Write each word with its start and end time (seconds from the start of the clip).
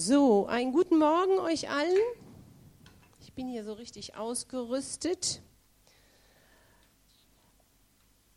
So, 0.00 0.46
einen 0.46 0.70
guten 0.70 0.96
Morgen 0.96 1.40
euch 1.40 1.68
allen. 1.68 1.96
Ich 3.20 3.32
bin 3.32 3.48
hier 3.48 3.64
so 3.64 3.72
richtig 3.72 4.14
ausgerüstet. 4.14 5.42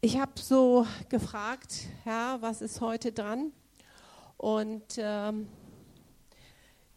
Ich 0.02 0.20
habe 0.20 0.32
so 0.42 0.88
gefragt, 1.10 1.86
Herr, 2.04 2.42
was 2.42 2.64
ist 2.64 2.82
heute 2.82 3.12
dran? 3.12 3.52
Und 4.38 4.96
ähm, 4.98 5.50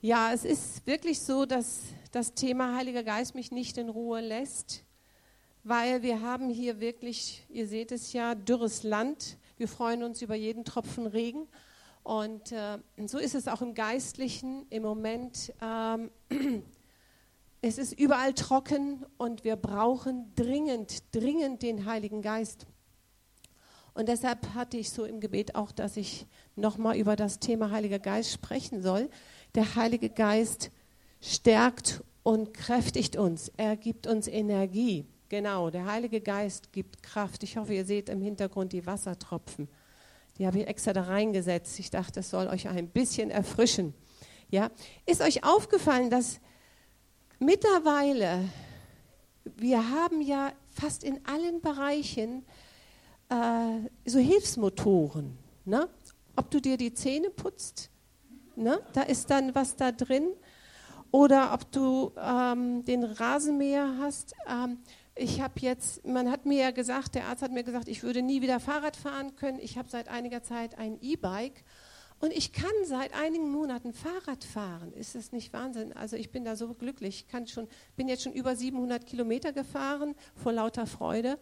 ja, 0.00 0.32
es 0.32 0.46
ist 0.46 0.86
wirklich 0.86 1.20
so, 1.20 1.44
dass 1.44 1.80
das 2.10 2.32
Thema 2.32 2.74
Heiliger 2.74 3.02
Geist 3.02 3.34
mich 3.34 3.52
nicht 3.52 3.76
in 3.76 3.90
Ruhe 3.90 4.22
lässt, 4.22 4.82
weil 5.62 6.00
wir 6.00 6.22
haben 6.22 6.48
hier 6.48 6.80
wirklich, 6.80 7.44
ihr 7.50 7.68
seht 7.68 7.92
es 7.92 8.14
ja, 8.14 8.34
dürres 8.34 8.82
Land. 8.82 9.36
Wir 9.58 9.68
freuen 9.68 10.02
uns 10.02 10.22
über 10.22 10.36
jeden 10.36 10.64
Tropfen 10.64 11.06
Regen. 11.06 11.48
Und 12.04 12.52
äh, 12.52 12.78
so 13.06 13.18
ist 13.18 13.34
es 13.34 13.48
auch 13.48 13.62
im 13.62 13.74
Geistlichen 13.74 14.66
im 14.68 14.82
Moment. 14.82 15.52
Ähm, 15.60 16.10
es 17.62 17.78
ist 17.78 17.98
überall 17.98 18.34
trocken 18.34 19.04
und 19.16 19.42
wir 19.42 19.56
brauchen 19.56 20.30
dringend, 20.36 21.02
dringend 21.14 21.62
den 21.62 21.86
Heiligen 21.86 22.20
Geist. 22.20 22.66
Und 23.94 24.08
deshalb 24.08 24.54
hatte 24.54 24.76
ich 24.76 24.90
so 24.90 25.04
im 25.04 25.18
Gebet 25.18 25.54
auch, 25.54 25.72
dass 25.72 25.96
ich 25.96 26.26
nochmal 26.56 26.96
über 26.98 27.16
das 27.16 27.38
Thema 27.40 27.70
Heiliger 27.70 27.98
Geist 27.98 28.32
sprechen 28.32 28.82
soll. 28.82 29.08
Der 29.54 29.74
Heilige 29.74 30.10
Geist 30.10 30.70
stärkt 31.22 32.04
und 32.22 32.52
kräftigt 32.52 33.16
uns. 33.16 33.50
Er 33.56 33.76
gibt 33.76 34.06
uns 34.06 34.28
Energie. 34.28 35.06
Genau, 35.30 35.70
der 35.70 35.86
Heilige 35.86 36.20
Geist 36.20 36.70
gibt 36.70 37.02
Kraft. 37.02 37.44
Ich 37.44 37.56
hoffe, 37.56 37.72
ihr 37.72 37.86
seht 37.86 38.10
im 38.10 38.20
Hintergrund 38.20 38.74
die 38.74 38.84
Wassertropfen. 38.84 39.68
Die 40.38 40.46
habe 40.46 40.58
ich 40.58 40.66
extra 40.66 40.92
da 40.92 41.02
reingesetzt. 41.02 41.78
Ich 41.78 41.90
dachte, 41.90 42.14
das 42.14 42.30
soll 42.30 42.48
euch 42.48 42.68
ein 42.68 42.88
bisschen 42.88 43.30
erfrischen. 43.30 43.94
Ja? 44.50 44.70
Ist 45.06 45.20
euch 45.20 45.44
aufgefallen, 45.44 46.10
dass 46.10 46.40
mittlerweile, 47.38 48.48
wir 49.56 49.90
haben 49.90 50.20
ja 50.20 50.52
fast 50.70 51.04
in 51.04 51.20
allen 51.24 51.60
Bereichen 51.60 52.44
äh, 53.28 53.88
so 54.04 54.18
Hilfsmotoren. 54.18 55.38
Ne? 55.64 55.88
Ob 56.36 56.50
du 56.50 56.60
dir 56.60 56.76
die 56.76 56.92
Zähne 56.92 57.30
putzt, 57.30 57.90
ne? 58.56 58.80
da 58.92 59.02
ist 59.02 59.30
dann 59.30 59.54
was 59.54 59.76
da 59.76 59.92
drin. 59.92 60.28
Oder 61.12 61.54
ob 61.54 61.70
du 61.70 62.10
ähm, 62.20 62.84
den 62.84 63.04
Rasenmäher 63.04 63.98
hast. 64.00 64.34
Ähm, 64.48 64.78
ich 65.16 65.40
habe 65.40 65.54
jetzt, 65.60 66.04
man 66.04 66.30
hat 66.30 66.44
mir 66.44 66.58
ja 66.58 66.70
gesagt, 66.72 67.14
der 67.14 67.26
Arzt 67.26 67.42
hat 67.42 67.52
mir 67.52 67.62
gesagt, 67.62 67.88
ich 67.88 68.02
würde 68.02 68.22
nie 68.22 68.42
wieder 68.42 68.58
Fahrrad 68.58 68.96
fahren 68.96 69.36
können. 69.36 69.60
Ich 69.60 69.78
habe 69.78 69.88
seit 69.88 70.08
einiger 70.08 70.42
Zeit 70.42 70.76
ein 70.76 70.98
E-Bike 71.00 71.64
und 72.18 72.32
ich 72.32 72.52
kann 72.52 72.72
seit 72.84 73.14
einigen 73.14 73.50
Monaten 73.50 73.92
Fahrrad 73.92 74.42
fahren. 74.42 74.92
Ist 74.92 75.14
das 75.14 75.30
nicht 75.30 75.52
Wahnsinn? 75.52 75.92
Also 75.92 76.16
ich 76.16 76.30
bin 76.30 76.44
da 76.44 76.56
so 76.56 76.74
glücklich. 76.74 77.24
Ich 77.26 77.28
kann 77.28 77.46
schon, 77.46 77.68
bin 77.96 78.08
jetzt 78.08 78.24
schon 78.24 78.32
über 78.32 78.56
700 78.56 79.06
Kilometer 79.06 79.52
gefahren 79.52 80.14
vor 80.34 80.52
lauter 80.52 80.86
Freude. 80.86 81.38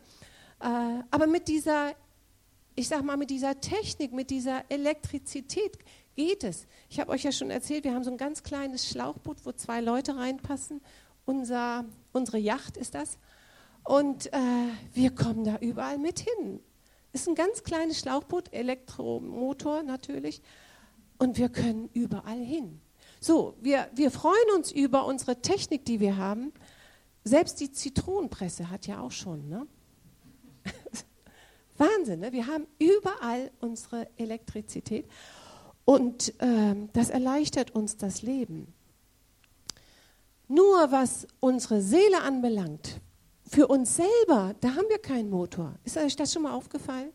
Äh, 0.61 0.67
aber 1.11 1.27
mit 1.27 1.49
dieser, 1.49 1.95
ich 2.75 2.89
sag 2.89 3.03
mal, 3.05 3.17
mit 3.17 3.31
dieser 3.31 3.61
Technik, 3.61 4.13
mit 4.13 4.29
dieser 4.29 4.65
Elektrizität 4.71 5.79
geht 6.15 6.45
es. 6.45 6.67
Ich 6.91 7.01
habe 7.01 7.11
euch 7.11 7.23
ja 7.23 7.33
schon 7.33 7.51
erzählt, 7.51 7.85
wir 7.85 7.95
haben 7.95 8.05
so 8.05 8.11
ein 8.11 8.19
ganz 8.19 8.43
kleines 8.43 8.87
Schlauchboot, 8.89 9.47
wo 9.47 9.53
zwei 9.53 9.81
Leute 9.81 10.17
reinpassen. 10.17 10.83
Unser, 11.25 11.87
unsere 12.13 12.39
Yacht 12.39 12.77
ist 12.77 12.95
das. 12.95 13.19
Und 13.85 14.33
äh, 14.33 14.39
wir 14.93 15.15
kommen 15.15 15.45
da 15.45 15.59
überall 15.59 15.99
mit 15.99 16.21
hin. 16.21 16.61
Ist 17.13 17.29
ein 17.29 17.35
ganz 17.35 17.63
kleines 17.63 17.99
Schlauchboot, 18.01 18.53
Elektromotor 18.53 19.83
natürlich. 19.83 20.41
Und 21.19 21.37
wir 21.39 21.49
können 21.49 21.91
überall 21.93 22.39
hin. 22.39 22.81
So, 23.21 23.55
wir, 23.61 23.89
wir 23.95 24.11
freuen 24.11 24.57
uns 24.57 24.73
über 24.73 25.07
unsere 25.07 25.41
Technik, 25.41 25.85
die 25.85 26.01
wir 26.01 26.17
haben. 26.17 26.53
Selbst 27.25 27.61
die 27.61 27.71
Zitronenpresse 27.71 28.71
hat 28.71 28.87
ja 28.87 29.01
auch 29.01 29.13
schon, 29.13 29.49
ne? 29.49 29.67
Wahnsinn, 31.79 32.21
ne? 32.21 32.33
Wir 32.33 32.47
haben 32.47 32.67
überall 32.79 33.53
unsere 33.61 34.09
Elektrizität. 34.17 35.07
Und 35.85 36.41
äh, 36.41 36.75
das 36.93 37.11
erleichtert 37.11 37.73
uns 37.73 37.97
das 37.97 38.23
Leben. 38.23 38.73
Nur 40.49 40.91
was 40.91 41.27
unsere 41.41 41.81
Seele 41.81 42.23
anbelangt, 42.23 43.01
für 43.53 43.67
uns 43.67 43.97
selber, 43.97 44.55
da 44.61 44.71
haben 44.71 44.89
wir 44.89 44.99
keinen 44.99 45.29
Motor. 45.29 45.75
Ist 45.85 45.99
euch 45.99 46.17
das 46.17 46.33
schon 46.33 46.43
mal 46.43 46.55
aufgefallen? 46.55 47.11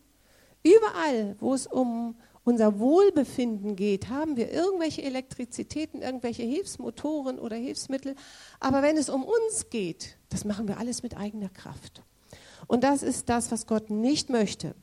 Überall, 0.61 1.35
wo 1.39 1.55
es 1.55 1.65
um 1.65 2.15
unser 2.43 2.79
Wohlbefinden 2.79 3.75
geht, 3.75 4.09
haben 4.09 4.37
wir 4.37 4.51
irgendwelche 4.51 5.01
Elektrizitäten, 5.01 6.03
irgendwelche 6.03 6.43
Hilfsmotoren 6.43 7.39
oder 7.39 7.55
Hilfsmittel. 7.55 8.15
Aber 8.59 8.83
wenn 8.83 8.97
es 8.97 9.09
um 9.09 9.23
uns 9.23 9.71
geht, 9.71 10.17
das 10.29 10.45
machen 10.45 10.67
wir 10.67 10.77
alles 10.77 11.01
mit 11.01 11.17
eigener 11.17 11.49
Kraft. 11.49 12.03
Und 12.67 12.83
das 12.83 13.01
ist 13.01 13.29
das, 13.29 13.51
was 13.51 13.65
Gott 13.65 13.89
nicht 13.89 14.29
möchte. 14.29 14.75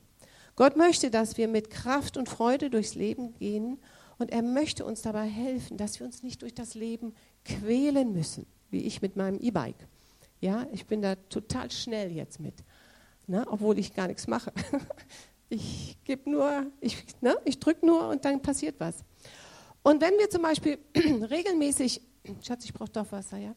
Gott 0.57 0.77
möchte, 0.77 1.11
dass 1.11 1.37
wir 1.37 1.47
mit 1.47 1.71
Kraft 1.71 2.17
und 2.17 2.29
Freude 2.29 2.69
durchs 2.69 2.97
Leben 2.97 3.33
gehen 3.35 3.79
und 4.19 4.33
er 4.33 4.43
möchte 4.43 4.85
uns 4.85 5.03
dabei 5.03 5.27
helfen, 5.27 5.77
dass 5.77 6.01
wir 6.01 6.07
uns 6.07 6.25
nicht 6.25 6.43
durch 6.43 6.55
das 6.55 6.75
Leben 6.75 7.15
quälen 7.45 8.13
müssen, 8.13 8.47
wie 8.71 8.83
ich 8.83 9.03
mit 9.03 9.15
meinem 9.15 9.39
E-Bike. 9.39 9.87
Ja, 10.45 10.67
ich 10.73 10.85
bin 10.85 11.01
da 11.01 11.15
total 11.15 11.71
schnell 11.71 12.13
jetzt 12.13 12.39
mit, 12.39 12.53
ne? 13.27 13.47
obwohl 13.49 13.79
ich 13.79 13.95
gar 13.95 14.09
nichts 14.09 14.27
mache. 14.27 14.53
Ich 15.51 15.99
gebe 16.05 16.29
nur, 16.31 16.67
ich, 16.81 17.05
ne? 17.21 17.37
ich 17.45 17.61
drücke 17.61 17.87
nur 17.87 18.09
und 18.09 18.25
dann 18.25 18.41
passiert 18.41 18.77
was. 18.79 19.05
Und 19.83 20.01
wenn 20.01 20.15
wir 20.19 20.29
zum 20.29 20.43
Beispiel 20.43 20.79
regelmäßig, 20.97 22.01
Schatz, 22.43 22.65
ich 22.65 22.73
brauche 22.73 22.91
doch 22.91 23.13
Wasser, 23.13 23.37
ja. 23.37 23.55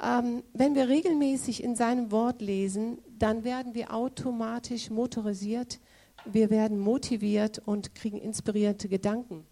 Ähm, 0.00 0.44
wenn 0.52 0.74
wir 0.74 0.88
regelmäßig 0.88 1.64
in 1.64 1.74
seinem 1.74 2.12
Wort 2.12 2.40
lesen, 2.40 2.98
dann 3.18 3.42
werden 3.42 3.74
wir 3.74 3.92
automatisch 3.92 4.90
motorisiert, 4.90 5.80
wir 6.26 6.50
werden 6.50 6.78
motiviert 6.78 7.58
und 7.58 7.94
kriegen 7.94 8.18
inspirierte 8.18 8.88
Gedanken. 8.88 9.44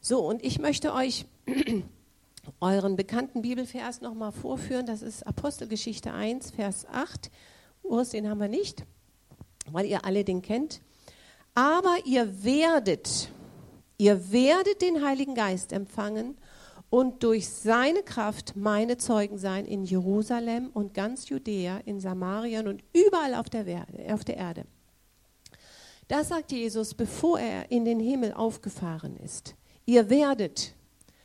So, 0.00 0.26
und 0.26 0.42
ich 0.42 0.58
möchte 0.58 0.92
euch 0.92 1.26
euren 2.60 2.96
bekannten 2.96 3.42
Bibelvers 3.42 4.00
nochmal 4.00 4.32
vorführen. 4.32 4.86
Das 4.86 5.02
ist 5.02 5.26
Apostelgeschichte 5.26 6.12
1, 6.12 6.50
Vers 6.52 6.86
8. 6.90 7.30
Urs, 7.82 8.10
den 8.10 8.28
haben 8.28 8.40
wir 8.40 8.48
nicht, 8.48 8.84
weil 9.70 9.86
ihr 9.86 10.04
alle 10.04 10.24
den 10.24 10.42
kennt. 10.42 10.80
Aber 11.54 11.96
ihr 12.04 12.44
werdet, 12.44 13.30
ihr 13.98 14.32
werdet 14.32 14.82
den 14.82 15.04
Heiligen 15.04 15.34
Geist 15.34 15.72
empfangen 15.72 16.36
und 16.90 17.22
durch 17.22 17.48
seine 17.48 18.02
Kraft 18.02 18.56
meine 18.56 18.96
Zeugen 18.98 19.38
sein 19.38 19.66
in 19.66 19.84
Jerusalem 19.84 20.70
und 20.72 20.94
ganz 20.94 21.28
Judäa, 21.28 21.78
in 21.78 22.00
Samarien 22.00 22.68
und 22.68 22.82
überall 22.92 23.34
auf 23.34 23.50
der, 23.50 23.86
auf 24.10 24.24
der 24.24 24.36
Erde. 24.36 24.64
Das 26.08 26.28
sagt 26.28 26.52
Jesus, 26.52 26.94
bevor 26.94 27.38
er 27.38 27.70
in 27.70 27.84
den 27.84 27.98
Himmel 27.98 28.32
aufgefahren 28.32 29.16
ist. 29.16 29.54
Ihr 29.86 30.10
werdet, 30.10 30.73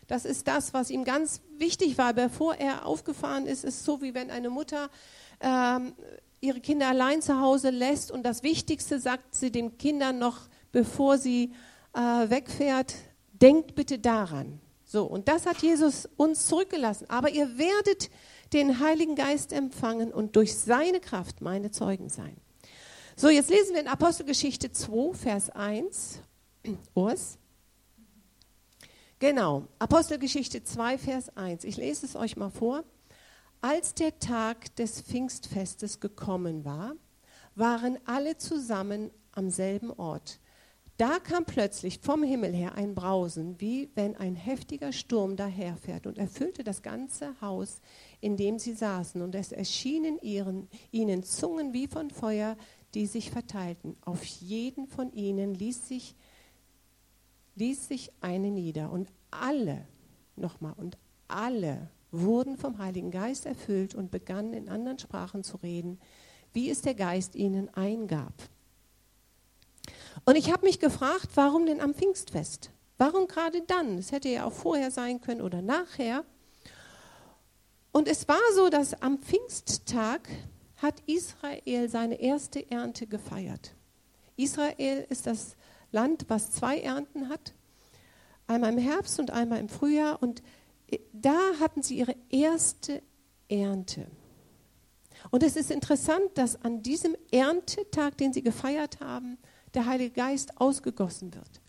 das 0.09 0.25
ist 0.25 0.47
das, 0.47 0.74
was 0.74 0.90
ihm 0.90 1.03
ganz 1.03 1.42
wichtig 1.58 1.97
war, 2.00 2.14
bevor 2.14 2.56
er 2.56 2.86
aufgefahren 2.86 3.46
ist. 3.46 3.64
Es 3.64 3.75
ist 3.75 3.86
so, 3.86 4.02
wie 4.02 4.16
wenn 4.16 4.31
eine 4.31 4.50
Mutter 4.50 4.90
ähm, 5.40 5.94
ihre 6.42 6.59
Kinder 6.62 6.88
allein 6.88 7.22
zu 7.22 7.40
Hause 7.40 7.70
lässt 7.70 8.12
und 8.12 8.24
das 8.24 8.42
Wichtigste 8.44 9.00
sagt 9.00 9.36
sie 9.36 9.52
den 9.52 9.78
Kindern 9.78 10.18
noch, 10.18 10.50
bevor 10.72 11.18
sie 11.18 11.53
äh, 11.94 12.00
wegfährt, 12.00 12.96
denkt 13.34 13.75
bitte 13.75 14.00
daran. 14.00 14.59
So, 14.84 15.06
und 15.06 15.28
das 15.28 15.46
hat 15.46 15.62
Jesus 15.62 16.09
uns 16.18 16.47
zurückgelassen. 16.47 17.06
Aber 17.09 17.30
ihr 17.30 17.59
werdet 17.59 18.09
den 18.53 18.80
Heiligen 18.80 19.16
Geist 19.16 19.53
empfangen 19.53 20.12
und 20.12 20.36
durch 20.36 20.58
seine 20.58 21.00
Kraft 21.00 21.41
meine 21.41 21.70
Zeugen 21.70 22.09
sein. 22.09 22.36
So, 23.16 23.30
jetzt 23.30 23.52
lesen 23.52 23.74
wir 23.74 23.81
in 23.81 23.88
Apostelgeschichte 23.88 24.72
2, 24.72 25.14
Vers 25.14 25.50
1. 25.52 26.22
Urs. 26.96 27.39
Genau, 29.21 29.67
Apostelgeschichte 29.79 30.63
2, 30.63 30.97
Vers 30.97 31.35
1. 31.35 31.66
Ich 31.66 31.75
lese 31.75 32.05
es 32.05 32.16
euch 32.16 32.37
mal 32.37 32.49
vor. 32.49 32.85
Als 33.59 33.93
der 33.93 34.17
Tag 34.17 34.73
des 34.77 35.01
Pfingstfestes 35.01 35.99
gekommen 35.99 36.63
war, 36.63 36.95
waren 37.53 37.97
alle 38.05 38.37
zusammen 38.37 39.11
am 39.33 39.49
selben 39.49 39.91
Ort. 39.91 40.39
Da 40.95 41.19
kam 41.19 41.43
plötzlich 41.43 41.99
vom 42.01 42.23
Himmel 42.23 42.53
her 42.53 42.75
ein 42.75 42.95
Brausen, 42.95 43.59
wie 43.59 43.89
wenn 43.93 44.16
ein 44.16 44.37
heftiger 44.37 44.93
Sturm 44.93 45.35
daherfährt 45.35 46.07
und 46.07 46.17
erfüllte 46.17 46.63
das 46.63 46.81
ganze 46.81 47.35
Haus, 47.41 47.81
in 48.21 48.37
dem 48.37 48.57
sie 48.57 48.73
saßen. 48.73 49.21
Und 49.21 49.35
es 49.35 49.51
erschienen 49.51 50.17
ihren, 50.21 50.69
ihnen 50.91 51.23
Zungen 51.23 51.73
wie 51.73 51.87
von 51.87 52.09
Feuer, 52.09 52.55
die 52.93 53.05
sich 53.05 53.31
verteilten. 53.31 53.97
Auf 53.99 54.23
jeden 54.23 54.87
von 54.87 55.11
ihnen 55.11 55.55
ließ 55.55 55.89
sich 55.89 56.16
ließ 57.59 57.88
sich 57.88 58.11
eine 58.22 58.50
nieder 58.50 58.91
und 58.91 59.11
alle, 59.32 59.85
nochmal, 60.35 60.73
und 60.78 60.97
alle 61.28 61.90
wurden 62.11 62.58
vom 62.58 62.79
Heiligen 62.79 63.11
Geist 63.11 63.46
erfüllt 63.46 63.94
und 63.94 64.11
begannen 64.11 64.53
in 64.53 64.70
anderen 64.70 64.97
Sprachen 64.97 65.44
zu 65.44 65.58
reden, 65.58 66.00
wie 66.53 66.70
es 66.70 66.82
der 66.82 66.96
Geist 66.96 67.35
ihnen 67.35 67.72
eingab. 67.76 68.34
Und 70.26 70.35
ich 70.35 70.52
habe 70.52 70.66
mich 70.66 70.79
gefragt, 70.79 71.29
warum 71.35 71.66
denn 71.66 71.82
am 71.82 71.94
Pfingstfest? 71.94 72.72
Warum 72.97 73.28
gerade 73.28 73.62
dann? 73.62 73.97
Es 73.97 74.12
hätte 74.12 74.29
ja 74.29 74.46
auch 74.46 74.53
vorher 74.53 74.91
sein 74.91 75.22
können 75.22 75.41
oder 75.41 75.62
nachher. 75.62 76.26
Und 77.91 78.08
es 78.08 78.28
war 78.28 78.40
so, 78.55 78.70
dass 78.70 79.02
am 79.02 79.20
Pfingsttag 79.20 80.28
hat 80.78 81.02
Israel 81.05 81.90
seine 81.90 82.20
erste 82.20 82.70
Ernte 82.72 83.05
gefeiert. 83.08 83.76
Israel 84.35 85.05
ist 85.09 85.28
das 85.28 85.55
Land, 85.91 86.26
was 86.28 86.52
zwei 86.52 86.80
Ernten 86.80 87.30
hat, 87.30 87.53
einmal 88.47 88.74
im 88.74 88.78
Herbst 88.78 89.20
und 89.20 89.32
einmal 89.32 89.59
im 89.59 89.70
Frühjahr. 89.70 90.22
Und 90.22 90.41
da 91.14 91.38
hatten 91.59 91.82
sie 91.82 91.97
ihre 91.97 92.16
erste 92.30 93.02
Ernte. 93.47 94.08
Und 95.32 95.44
es 95.44 95.56
ist 95.56 95.72
interessant, 95.72 96.30
dass 96.36 96.64
an 96.64 96.82
diesem 96.82 97.16
Erntetag, 97.32 98.18
den 98.18 98.34
sie 98.34 98.41
gefeiert 98.41 99.00
haben, 99.00 99.38
der 99.74 99.86
Heilige 99.86 100.12
Geist 100.12 100.59
ausgegossen 100.59 101.34
wird. 101.34 101.62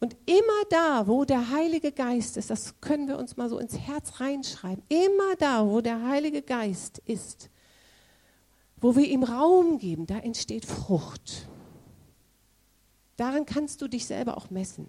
Und 0.00 0.14
immer 0.26 0.64
da, 0.68 1.06
wo 1.06 1.24
der 1.24 1.50
Heilige 1.50 1.90
Geist 1.90 2.36
ist, 2.36 2.50
das 2.50 2.80
können 2.80 3.08
wir 3.08 3.18
uns 3.18 3.36
mal 3.36 3.48
so 3.48 3.58
ins 3.58 3.78
Herz 3.78 4.20
reinschreiben, 4.20 4.82
immer 4.88 5.36
da, 5.38 5.66
wo 5.66 5.80
der 5.80 6.06
Heilige 6.06 6.42
Geist 6.42 6.98
ist, 7.06 7.48
wo 8.78 8.94
wir 8.94 9.06
ihm 9.06 9.22
Raum 9.22 9.78
geben, 9.78 10.06
da 10.06 10.18
entsteht 10.18 10.66
Frucht. 10.66 11.48
Daran 13.16 13.46
kannst 13.46 13.82
du 13.82 13.88
dich 13.88 14.06
selber 14.06 14.36
auch 14.36 14.50
messen. 14.50 14.88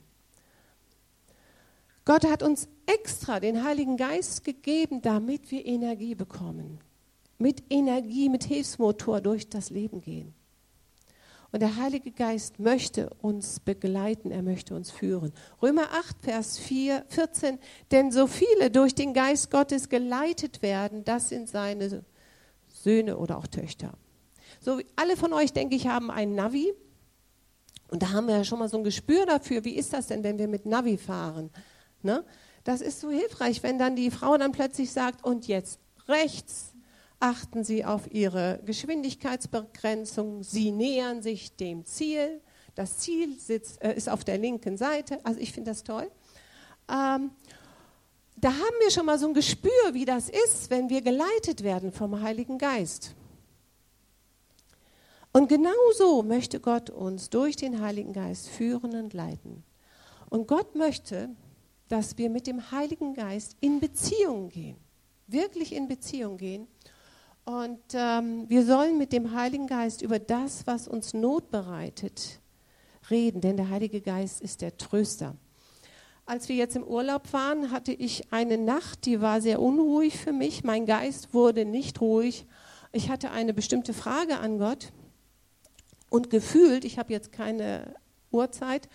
Gott 2.06 2.25
hat 2.25 2.41
uns 2.41 2.69
extra 2.85 3.39
den 3.39 3.63
Heiligen 3.63 3.97
Geist 3.97 4.44
gegeben, 4.44 5.01
damit 5.01 5.51
wir 5.51 5.65
Energie 5.65 6.15
bekommen. 6.15 6.79
Mit 7.38 7.63
Energie, 7.69 8.29
mit 8.29 8.45
Hilfsmotor 8.45 9.21
durch 9.21 9.50
das 9.50 9.69
Leben 9.69 10.01
gehen. 10.01 10.33
Und 11.51 11.62
der 11.62 11.77
Heilige 11.77 12.12
Geist 12.12 12.59
möchte 12.59 13.09
uns 13.21 13.59
begleiten, 13.59 14.31
er 14.31 14.41
möchte 14.41 14.75
uns 14.75 14.91
führen. 14.91 15.31
Römer 15.62 15.91
8, 15.94 16.18
Vers 16.21 16.57
4, 16.59 17.06
14, 17.07 17.59
denn 17.91 18.12
so 18.12 18.27
viele 18.27 18.69
durch 18.69 18.95
den 18.95 19.13
Geist 19.13 19.50
Gottes 19.50 19.88
geleitet 19.88 20.62
werden, 20.62 21.06
das 21.06 21.29
sind 21.29 21.47
seine 21.47 22.03
Söhne 22.68 23.18
oder 23.18 23.38
auch 23.38 23.47
Töchter. 23.47 23.94
So, 24.59 24.79
alle 24.95 25.15
von 25.15 25.33
euch, 25.33 25.53
denke 25.53 25.75
ich, 25.75 25.88
haben 25.88 26.12
einen 26.12 26.35
Navi. 26.35 26.74
Und 27.89 28.04
da 28.04 28.12
haben 28.12 28.28
wir 28.28 28.38
ja 28.38 28.44
schon 28.44 28.60
mal 28.60 28.69
so 28.69 28.78
ein 28.78 28.84
Gespür 28.84 29.25
dafür, 29.25 29.63
wie 29.63 29.75
ist 29.75 29.94
das 29.94 30.07
denn, 30.07 30.24
wenn 30.24 30.38
wir 30.38 30.48
mit 30.48 30.66
Navi 30.66 30.98
fahren? 30.98 31.50
Ne? 32.01 32.24
Das 32.63 32.81
ist 32.81 33.00
so 33.00 33.10
hilfreich, 33.10 33.63
wenn 33.63 33.80
dann 33.80 33.95
die 33.95 34.12
Frau 34.12 34.38
dann 34.38 34.51
plötzlich 34.51 34.92
sagt, 34.92 35.24
und 35.24 35.48
jetzt 35.48 35.80
rechts, 36.07 36.74
achten 37.19 37.63
Sie 37.63 37.86
auf 37.86 38.12
Ihre 38.12 38.60
Geschwindigkeitsbegrenzung. 38.66 40.44
Sie 40.44 40.72
nähern 40.72 41.22
sich 41.22 41.56
dem 41.56 41.86
Ziel. 41.86 42.42
Das 42.75 42.98
Ziel 42.98 43.39
sitzt, 43.39 43.81
äh, 43.81 43.95
ist 43.95 44.10
auf 44.10 44.24
der 44.24 44.38
linken 44.38 44.78
Seite. 44.78 45.19
Also 45.24 45.39
ich 45.39 45.51
finde 45.51 45.72
das 45.72 45.84
toll. 45.84 46.12
Ähm, 46.89 47.31
da 48.36 48.50
haben 48.50 48.75
wir 48.81 48.92
schon 48.92 49.06
mal 49.06 49.18
so 49.18 49.28
ein 49.28 49.34
Gespür, 49.34 49.72
wie 49.94 50.06
das 50.06 50.30
ist, 50.30 50.69
wenn 50.69 50.89
wir 50.89 51.01
geleitet 51.01 51.63
werden 51.63 51.92
vom 51.92 52.22
Heiligen 52.22 52.60
Geist. 52.60 53.16
Und 55.38 55.50
genau 55.50 55.69
so 55.95 56.24
möchte 56.24 56.60
Gott 56.60 56.89
uns 56.89 57.30
durch 57.30 57.56
den 57.56 57.80
Heiligen 57.80 58.12
Geist 58.12 58.50
führen 58.50 58.95
und 58.95 59.13
leiten. 59.13 59.63
Und 60.31 60.48
Gott 60.48 60.74
möchte, 60.74 61.30
dass 61.89 62.18
wir 62.18 62.31
mit 62.31 62.48
dem 62.48 62.72
Heiligen 62.72 63.13
Geist 63.13 63.56
in 63.60 63.80
Beziehung 63.80 64.50
gehen, 64.50 64.78
wirklich 65.28 65.75
in 65.75 65.88
Beziehung 65.88 66.38
gehen 66.38 66.68
und 67.45 67.80
ähm, 67.94 68.50
wir 68.50 68.66
sollen 68.66 68.98
mit 68.98 69.13
dem 69.13 69.31
Heiligen 69.31 69.68
Geist 69.68 70.01
über 70.01 70.18
das, 70.18 70.66
was 70.66 70.88
uns 70.88 71.13
Not 71.13 71.51
bereitet, 71.51 72.39
reden, 73.12 73.39
denn 73.39 73.57
der 73.57 73.69
Heilige 73.69 74.01
Geist 74.01 74.42
ist 74.42 74.63
der 74.63 74.75
Tröster. 74.75 75.36
Als 76.25 76.50
wir 76.50 76.56
jetzt 76.56 76.75
im 76.75 76.84
Urlaub 76.84 77.31
waren, 77.31 77.69
hatte 77.69 77.94
ich 77.94 78.34
eine 78.34 78.57
Nacht, 78.57 79.06
die 79.06 79.22
war 79.22 79.39
sehr 79.39 79.62
unruhig 79.62 80.18
für 80.18 80.34
mich. 80.34 80.63
Mein 80.63 80.88
Geist 80.88 81.36
wurde 81.36 81.63
nicht 81.63 82.01
ruhig. 82.01 82.48
Ich 82.92 83.12
hatte 83.12 83.30
eine 83.30 83.54
bestimmte 83.54 83.94
Frage 83.94 84.39
an 84.39 84.57
Gott 84.57 84.92
und 86.09 86.30
gefühlt, 86.30 86.86
ich 86.86 86.98
habe 86.98 87.13
jetzt 87.13 87.31
keine 87.31 87.95
Uhrzeit, 88.31 88.88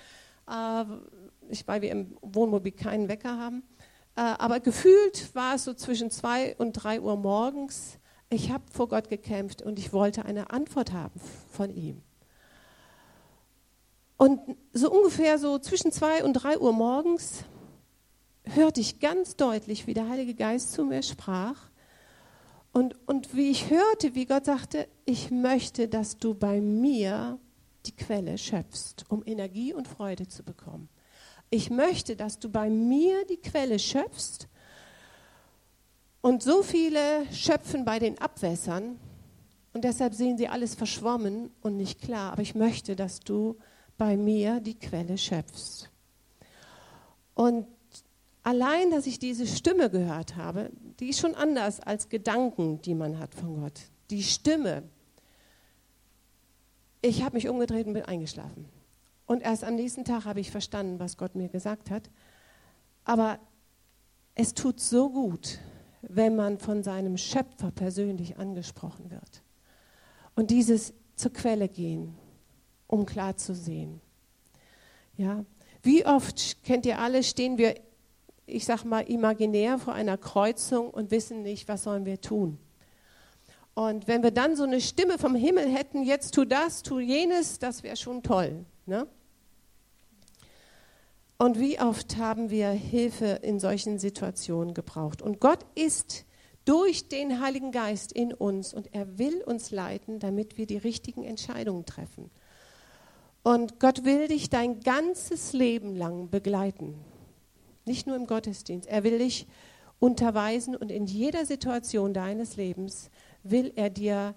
äh, 0.49 0.85
weil 1.67 1.83
wir 1.83 1.91
im 1.91 2.17
Wohnmobil 2.23 2.73
keinen 2.73 3.09
Wecker 3.09 3.39
haben, 3.39 3.63
äh, 4.17 4.21
aber 4.21 4.61
gefühlt 4.61 5.35
war 5.35 5.57
es 5.57 5.65
so 5.65 5.75
zwischen 5.75 6.11
zwei 6.11 6.55
und 6.57 6.73
drei 6.73 7.01
Uhr 7.01 7.17
morgens 7.17 7.99
ich 8.33 8.51
habe 8.51 8.65
vor 8.73 8.89
Gott 8.89 9.11
gekämpft 9.11 9.61
und 9.61 9.79
ich 9.79 9.93
wollte 9.93 10.25
eine 10.25 10.51
Antwort 10.51 10.93
haben 10.93 11.21
von 11.51 11.71
ihm. 11.71 12.01
Und 14.17 14.41
so 14.73 14.91
ungefähr 14.91 15.39
so 15.39 15.59
zwischen 15.59 15.93
zwei 15.93 16.25
und 16.25 16.33
drei 16.33 16.59
Uhr 16.59 16.73
morgens 16.73 17.45
hörte 18.45 18.81
ich 18.81 19.01
ganz 19.01 19.37
deutlich, 19.37 19.87
wie 19.87 19.95
der 19.95 20.09
Heilige 20.09 20.35
Geist 20.35 20.73
zu 20.73 20.85
mir 20.85 21.03
sprach. 21.03 21.57
Und, 22.73 22.97
und 23.07 23.37
wie 23.37 23.51
ich 23.51 23.71
hörte, 23.71 24.15
wie 24.15 24.25
Gott 24.27 24.47
sagte, 24.47 24.89
ich 25.05 25.31
möchte, 25.31 25.89
dass 25.89 26.17
du 26.17 26.35
bei 26.35 26.61
mir 26.61 27.39
die 27.85 27.95
Quelle 27.95 28.39
schöpfst, 28.39 29.05
um 29.09 29.23
Energie 29.27 29.75
und 29.75 29.89
Freude 29.89 30.27
zu 30.27 30.43
bekommen. 30.43 30.89
Ich 31.51 31.69
möchte, 31.69 32.17
dass 32.17 32.39
du 32.39 32.49
bei 32.49 32.71
mir 32.71 33.27
die 33.27 33.37
Quelle 33.37 33.79
schöpfst 33.79 34.49
und 36.23 36.43
so 36.43 36.63
viele 36.63 37.27
schöpfen 37.33 37.85
bei 37.85 37.99
den 37.99 38.19
Abwässern 38.19 38.99
und 39.75 39.85
deshalb 39.85 40.15
sehen 40.15 40.39
sie 40.39 40.49
alles 40.49 40.75
verschwommen 40.75 41.51
und 41.61 41.77
nicht 41.77 42.01
klar. 42.01 42.33
Aber 42.33 42.43
ich 42.43 42.55
möchte, 42.55 42.97
dass 42.97 43.21
du 43.21 43.59
bei 43.99 44.17
mir 44.17 44.61
die 44.61 44.79
Quelle 44.79 45.19
schöpfst. 45.19 45.91
Und 47.35 47.67
allein, 48.43 48.91
dass 48.91 49.07
ich 49.07 49.19
diese 49.19 49.47
Stimme 49.47 49.91
gehört 49.91 50.37
habe, 50.37 50.71
die 51.01 51.09
ist 51.09 51.21
schon 51.21 51.35
anders 51.35 51.81
als 51.81 52.09
Gedanken, 52.09 52.81
die 52.83 52.95
man 52.95 53.19
hat 53.19 53.35
von 53.35 53.61
Gott. 53.61 53.81
Die 54.11 54.23
Stimme. 54.23 54.83
Ich 57.01 57.23
habe 57.23 57.37
mich 57.37 57.49
umgedreht 57.49 57.87
und 57.87 57.95
bin 57.95 58.05
eingeschlafen. 58.05 58.69
Und 59.27 59.43
erst 59.43 59.65
am 59.65 59.75
nächsten 59.75 60.05
Tag 60.05 60.25
habe 60.25 60.41
ich 60.41 60.51
verstanden, 60.51 60.99
was 60.99 61.17
Gott 61.17 61.35
mir 61.35 61.49
gesagt 61.49 61.91
hat. 61.91 62.11
Aber 63.05 63.39
es 64.35 64.55
tut 64.55 64.81
so 64.81 65.11
gut, 65.11 65.59
wenn 66.03 66.37
man 66.37 66.59
von 66.59 66.83
seinem 66.83 67.17
Schöpfer 67.17 67.71
persönlich 67.71 68.39
angesprochen 68.39 69.11
wird. 69.11 69.43
Und 70.35 70.51
dieses 70.51 70.95
zur 71.17 71.33
Quelle 71.33 71.69
gehen, 71.69 72.15
um 72.87 73.07
klar 73.07 73.37
zu 73.37 73.55
sehen. 73.55 74.01
Ja, 75.17 75.45
wie 75.83 76.07
oft 76.07 76.63
kennt 76.63 76.87
ihr 76.87 76.99
alle, 76.99 77.23
stehen 77.23 77.59
wir, 77.59 77.75
ich 78.53 78.65
sag 78.65 78.85
mal, 78.85 79.01
imaginär 79.01 79.79
vor 79.79 79.95
einer 79.95 80.17
Kreuzung 80.17 80.91
und 80.91 81.11
wissen 81.11 81.43
nicht, 81.43 81.69
was 81.69 81.85
sollen 81.85 82.05
wir 82.05 82.21
tun. 82.21 82.59
Und 83.75 84.07
wenn 84.07 84.23
wir 84.23 84.31
dann 84.31 84.55
so 84.55 84.65
eine 84.65 84.81
Stimme 84.81 85.19
vom 85.19 85.35
Himmel 85.35 85.69
hätten, 85.69 86.03
jetzt 86.03 86.35
tu 86.35 86.45
das, 86.45 86.83
tu 86.83 87.01
jenes, 87.01 87.59
das 87.59 87.83
wäre 87.83 87.97
schon 87.97 88.23
toll. 88.23 88.65
Ne? 88.87 89.07
Und 91.39 91.59
wie 91.59 91.81
oft 91.81 92.19
haben 92.19 92.51
wir 92.51 92.71
Hilfe 92.71 93.41
in 93.43 93.59
solchen 93.59 93.99
Situationen 93.99 94.75
gebraucht? 94.75 95.23
Und 95.23 95.41
Gott 95.41 95.67
ist 95.75 96.25
durch 96.65 97.09
den 97.09 97.41
Heiligen 97.41 97.73
Geist 97.73 98.13
in 98.13 98.33
uns 98.33 98.73
und 98.73 98.95
er 98.95 99.19
will 99.19 99.43
uns 99.43 99.71
leiten, 99.71 100.21
damit 100.21 100.57
wir 100.59 100.67
die 100.67 100.77
richtigen 100.77 101.25
Entscheidungen 101.25 101.87
treffen. 101.87 102.31
Und 103.43 103.81
Gott 103.81 104.05
will 104.05 104.29
dich 104.29 104.51
dein 104.51 104.81
ganzes 104.81 105.53
Leben 105.53 105.97
lang 105.97 106.31
begleiten. 106.31 106.95
Nicht 107.85 108.07
nur 108.07 108.17
im 108.17 108.27
Gottesdienst. 108.27 108.89
Er 108.89 109.05
will 109.05 109.19
dich 109.19 109.47
unterweisen 109.99 110.77
und 110.77 110.91
in 110.91 111.07
jeder 111.07 111.47
Situation 111.47 112.13
deines 112.13 112.57
Lebens 112.57 113.11
will 113.43 113.73
er 113.77 113.91
dir 113.91 114.35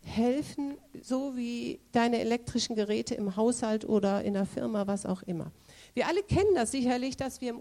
helfen, 0.00 0.76
so 1.00 1.36
wie 1.36 1.80
deine 1.92 2.20
elektrischen 2.20 2.76
Geräte 2.76 3.14
im 3.14 3.36
Haushalt 3.36 3.84
oder 3.86 4.22
in 4.22 4.34
der 4.34 4.46
Firma, 4.46 4.86
was 4.86 5.06
auch 5.06 5.22
immer. 5.22 5.50
Wir 5.94 6.08
alle 6.08 6.22
kennen 6.22 6.54
das 6.54 6.72
sicherlich, 6.72 7.16
dass 7.16 7.40
wir 7.40 7.60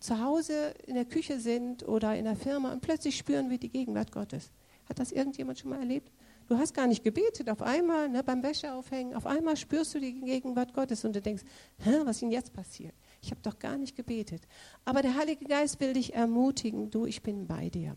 zu 0.00 0.22
Hause 0.22 0.74
in 0.86 0.94
der 0.94 1.04
Küche 1.04 1.38
sind 1.38 1.86
oder 1.86 2.16
in 2.16 2.24
der 2.24 2.36
Firma 2.36 2.72
und 2.72 2.80
plötzlich 2.80 3.16
spüren 3.16 3.50
wir 3.50 3.58
die 3.58 3.68
Gegenwart 3.68 4.12
Gottes. 4.12 4.50
Hat 4.88 4.98
das 4.98 5.12
irgendjemand 5.12 5.58
schon 5.58 5.70
mal 5.70 5.78
erlebt? 5.78 6.10
Du 6.46 6.58
hast 6.58 6.74
gar 6.74 6.86
nicht 6.86 7.02
gebetet, 7.02 7.48
auf 7.48 7.62
einmal 7.62 8.08
ne, 8.08 8.22
beim 8.22 8.42
Wäscheaufhängen, 8.42 9.14
auf 9.14 9.26
einmal 9.26 9.56
spürst 9.56 9.94
du 9.94 10.00
die 10.00 10.20
Gegenwart 10.20 10.74
Gottes 10.74 11.04
und 11.04 11.16
du 11.16 11.22
denkst, 11.22 11.42
was 11.78 12.16
ist 12.16 12.22
denn 12.22 12.30
jetzt 12.30 12.52
passiert? 12.52 12.94
Ich 13.24 13.30
habe 13.30 13.40
doch 13.42 13.58
gar 13.58 13.78
nicht 13.78 13.96
gebetet. 13.96 14.42
Aber 14.84 15.00
der 15.00 15.14
Heilige 15.14 15.46
Geist 15.46 15.80
will 15.80 15.94
dich 15.94 16.12
ermutigen, 16.12 16.90
du, 16.90 17.06
ich 17.06 17.22
bin 17.22 17.46
bei 17.46 17.70
dir. 17.70 17.96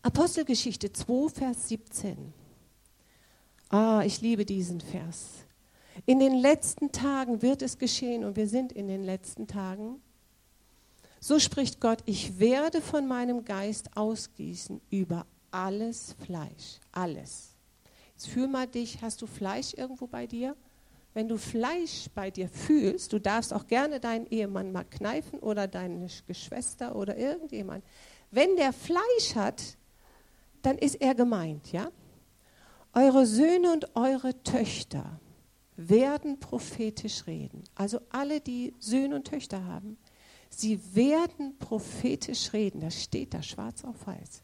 Apostelgeschichte 0.00 0.94
2, 0.94 1.28
Vers 1.28 1.68
17. 1.68 2.32
Ah, 3.68 4.02
ich 4.02 4.22
liebe 4.22 4.46
diesen 4.46 4.80
Vers. 4.80 5.44
In 6.06 6.20
den 6.20 6.36
letzten 6.36 6.90
Tagen 6.90 7.42
wird 7.42 7.60
es 7.60 7.76
geschehen 7.76 8.24
und 8.24 8.36
wir 8.36 8.48
sind 8.48 8.72
in 8.72 8.88
den 8.88 9.04
letzten 9.04 9.46
Tagen. 9.46 10.00
So 11.20 11.38
spricht 11.38 11.78
Gott, 11.78 11.98
ich 12.06 12.38
werde 12.38 12.80
von 12.80 13.06
meinem 13.06 13.44
Geist 13.44 13.94
ausgießen 13.94 14.80
über 14.88 15.26
alles 15.50 16.16
Fleisch, 16.24 16.80
alles. 16.92 17.54
Jetzt 18.14 18.28
fühl 18.28 18.48
mal 18.48 18.66
dich, 18.66 19.02
hast 19.02 19.20
du 19.20 19.26
Fleisch 19.26 19.74
irgendwo 19.74 20.06
bei 20.06 20.26
dir? 20.26 20.56
Wenn 21.16 21.28
du 21.28 21.38
Fleisch 21.38 22.10
bei 22.14 22.30
dir 22.30 22.46
fühlst, 22.46 23.10
du 23.10 23.18
darfst 23.18 23.54
auch 23.54 23.66
gerne 23.66 24.00
deinen 24.00 24.26
Ehemann 24.26 24.70
mal 24.70 24.84
kneifen 24.84 25.38
oder 25.38 25.66
deine 25.66 26.08
Geschwister 26.26 26.94
oder 26.94 27.16
irgendjemand. 27.16 27.82
Wenn 28.30 28.54
der 28.56 28.74
Fleisch 28.74 29.34
hat, 29.34 29.78
dann 30.60 30.76
ist 30.76 30.96
er 30.96 31.14
gemeint, 31.14 31.72
ja? 31.72 31.90
Eure 32.92 33.24
Söhne 33.24 33.72
und 33.72 33.96
eure 33.96 34.42
Töchter 34.42 35.18
werden 35.78 36.38
prophetisch 36.38 37.26
reden. 37.26 37.64
Also 37.76 37.98
alle, 38.10 38.42
die 38.42 38.74
Söhne 38.78 39.16
und 39.16 39.26
Töchter 39.26 39.64
haben, 39.64 39.96
sie 40.50 40.78
werden 40.94 41.56
prophetisch 41.56 42.52
reden. 42.52 42.82
Das 42.82 43.02
steht 43.02 43.32
da 43.32 43.42
schwarz 43.42 43.84
auf 43.84 44.06
weiß. 44.06 44.42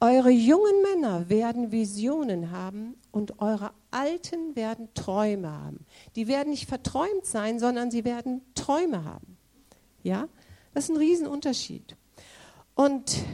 Eure 0.00 0.30
jungen 0.30 0.82
Männer 0.82 1.30
werden 1.30 1.72
Visionen 1.72 2.50
haben 2.50 2.94
und 3.10 3.40
eure 3.40 3.70
Alten 3.90 4.56
werden 4.56 4.88
Träume 4.94 5.50
haben. 5.50 5.86
Die 6.16 6.28
werden 6.28 6.50
nicht 6.50 6.68
verträumt 6.68 7.24
sein, 7.24 7.58
sondern 7.58 7.90
sie 7.90 8.04
werden 8.04 8.42
Träume 8.54 9.04
haben. 9.04 9.36
Ja, 10.02 10.28
das 10.74 10.84
ist 10.84 10.90
ein 10.90 10.96
Riesenunterschied. 10.96 11.96
Und 12.74 13.24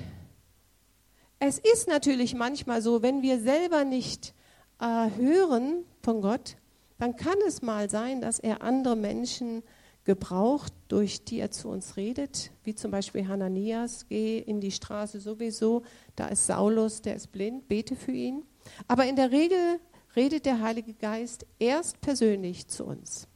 es 1.38 1.58
ist 1.58 1.88
natürlich 1.88 2.34
manchmal 2.34 2.80
so, 2.80 3.02
wenn 3.02 3.22
wir 3.22 3.38
selber 3.38 3.84
nicht 3.84 4.34
äh, 4.80 5.10
hören 5.16 5.84
von 6.02 6.22
Gott, 6.22 6.56
dann 6.98 7.16
kann 7.16 7.36
es 7.46 7.60
mal 7.60 7.90
sein, 7.90 8.20
dass 8.20 8.38
er 8.38 8.62
andere 8.62 8.96
Menschen 8.96 9.62
gebraucht, 10.04 10.72
durch 10.88 11.24
die 11.24 11.40
er 11.40 11.50
zu 11.50 11.68
uns 11.68 11.96
redet, 11.96 12.50
wie 12.62 12.74
zum 12.74 12.90
Beispiel 12.90 13.26
Hananias, 13.26 14.06
geh 14.08 14.38
in 14.38 14.60
die 14.60 14.70
Straße 14.70 15.18
sowieso, 15.18 15.82
da 16.14 16.28
ist 16.28 16.46
Saulus, 16.46 17.02
der 17.02 17.16
ist 17.16 17.32
blind, 17.32 17.68
bete 17.68 17.96
für 17.96 18.12
ihn. 18.12 18.42
Aber 18.86 19.06
in 19.06 19.16
der 19.16 19.30
Regel 19.30 19.80
redet 20.16 20.46
der 20.46 20.60
Heilige 20.60 20.94
Geist 20.94 21.46
erst 21.58 22.00
persönlich 22.00 22.68
zu 22.68 22.84
uns. 22.84 23.28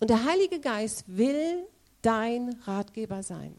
Und 0.00 0.10
der 0.10 0.24
Heilige 0.24 0.60
Geist 0.60 1.04
will 1.06 1.66
dein 2.02 2.56
Ratgeber 2.64 3.22
sein. 3.22 3.56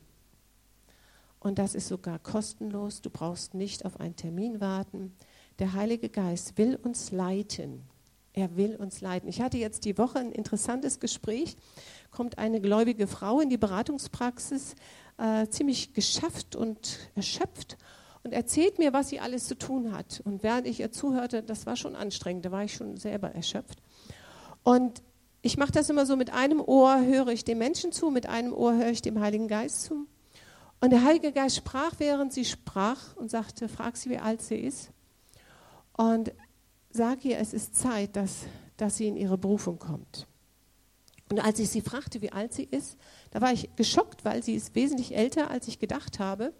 Und 1.39 1.59
das 1.59 1.75
ist 1.75 1.87
sogar 1.87 2.19
kostenlos. 2.19 3.01
Du 3.01 3.09
brauchst 3.09 3.53
nicht 3.53 3.85
auf 3.85 3.99
einen 3.99 4.15
Termin 4.15 4.59
warten. 4.59 5.15
Der 5.59 5.73
Heilige 5.73 6.09
Geist 6.09 6.57
will 6.57 6.75
uns 6.75 7.11
leiten. 7.11 7.83
Er 8.33 8.55
will 8.55 8.75
uns 8.75 9.01
leiten. 9.01 9.27
Ich 9.27 9.41
hatte 9.41 9.57
jetzt 9.57 9.85
die 9.85 9.97
Woche 9.97 10.19
ein 10.19 10.31
interessantes 10.31 10.99
Gespräch. 10.99 11.55
Kommt 12.11 12.37
eine 12.37 12.61
gläubige 12.61 13.07
Frau 13.07 13.39
in 13.39 13.49
die 13.49 13.57
Beratungspraxis, 13.57 14.75
äh, 15.17 15.47
ziemlich 15.47 15.93
geschafft 15.93 16.55
und 16.55 16.99
erschöpft 17.15 17.77
und 18.27 18.33
erzählt 18.33 18.77
mir, 18.77 18.91
was 18.91 19.07
sie 19.07 19.21
alles 19.21 19.47
zu 19.47 19.57
tun 19.57 19.93
hat. 19.93 20.21
Und 20.25 20.43
während 20.43 20.67
ich 20.67 20.81
ihr 20.81 20.91
zuhörte, 20.91 21.43
das 21.43 21.65
war 21.65 21.77
schon 21.77 21.95
anstrengend, 21.95 22.43
da 22.45 22.51
war 22.51 22.61
ich 22.61 22.73
schon 22.73 22.97
selber 22.97 23.31
erschöpft. 23.33 23.81
Und 24.63 25.01
ich 25.41 25.55
mache 25.55 25.71
das 25.71 25.89
immer 25.89 26.05
so, 26.05 26.17
mit 26.17 26.33
einem 26.33 26.59
Ohr 26.59 27.05
höre 27.05 27.29
ich 27.29 27.45
dem 27.45 27.59
Menschen 27.59 27.93
zu, 27.93 28.09
mit 28.09 28.27
einem 28.27 28.51
Ohr 28.51 28.75
höre 28.75 28.89
ich 28.89 29.01
dem 29.01 29.21
Heiligen 29.21 29.47
Geist 29.47 29.83
zu. 29.83 30.07
Und 30.81 30.89
der 30.89 31.05
Heilige 31.05 31.31
Geist 31.31 31.55
sprach, 31.55 31.93
während 31.99 32.33
sie 32.33 32.43
sprach 32.43 33.15
und 33.15 33.31
sagte, 33.31 33.69
frag 33.69 33.95
sie, 33.95 34.09
wie 34.09 34.17
alt 34.17 34.41
sie 34.41 34.57
ist. 34.57 34.91
Und 35.93 36.33
sag 36.89 37.23
ihr, 37.23 37.37
es 37.37 37.53
ist 37.53 37.77
Zeit, 37.77 38.17
dass, 38.17 38.39
dass 38.75 38.97
sie 38.97 39.07
in 39.07 39.15
ihre 39.15 39.37
Berufung 39.37 39.79
kommt. 39.79 40.27
Und 41.31 41.39
als 41.39 41.59
ich 41.59 41.69
sie 41.69 41.79
fragte, 41.79 42.21
wie 42.21 42.33
alt 42.33 42.53
sie 42.53 42.67
ist, 42.69 42.97
da 43.31 43.39
war 43.39 43.53
ich 43.53 43.73
geschockt, 43.77 44.25
weil 44.25 44.43
sie 44.43 44.55
ist 44.55 44.75
wesentlich 44.75 45.15
älter, 45.15 45.49
als 45.49 45.69
ich 45.69 45.79
gedacht 45.79 46.19
habe. 46.19 46.51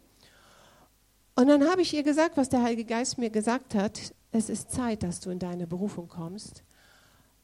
Und 1.37 1.49
dann 1.49 1.69
habe 1.69 1.83
ich 1.83 1.93
ihr 1.93 2.01
gesagt, 2.01 2.35
was 2.35 2.49
der 2.49 2.63
Heilige 2.63 2.85
Geist 2.85 3.19
mir 3.19 3.29
gesagt 3.29 3.75
hat, 3.75 4.11
es 4.31 4.49
ist 4.49 4.71
Zeit, 4.71 5.03
dass 5.03 5.19
du 5.19 5.29
in 5.29 5.37
deine 5.37 5.67
Berufung 5.67 6.07
kommst. 6.07 6.63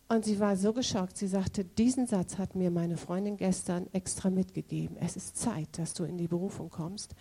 Und 0.10 0.26
sie 0.26 0.40
war 0.40 0.58
so 0.58 0.74
geschockt, 0.74 1.16
sie 1.16 1.28
sagte, 1.28 1.64
diesen 1.64 2.08
Satz 2.08 2.40
hat 2.40 2.56
mir 2.56 2.72
meine 2.72 2.98
Freundin 2.98 3.38
gestern 3.38 3.86
extra 3.94 4.32
mitgegeben. 4.32 4.98
Es 5.00 5.16
ist 5.16 5.38
Zeit, 5.38 5.78
dass 5.78 5.94
du 5.94 6.06
in 6.06 6.18
die 6.18 6.28
Berufung 6.28 6.72
kommst. 6.72 7.14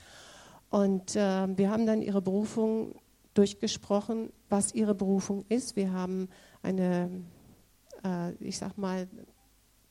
Und 0.71 1.15
äh, 1.15 1.59
wir 1.59 1.71
haben 1.71 1.85
dann 1.85 2.01
ihre 2.01 2.23
Berufung 2.23 2.95
durchgesprochen, 3.35 4.33
was 4.49 4.73
ihre 4.73 4.95
Berufung 4.95 5.45
ist. 5.51 5.77
Wir 5.77 5.93
haben 5.93 6.31
eine, 6.63 7.11
äh, 8.03 8.33
ich 8.37 8.57
sag 8.57 8.79
mal, 8.79 9.09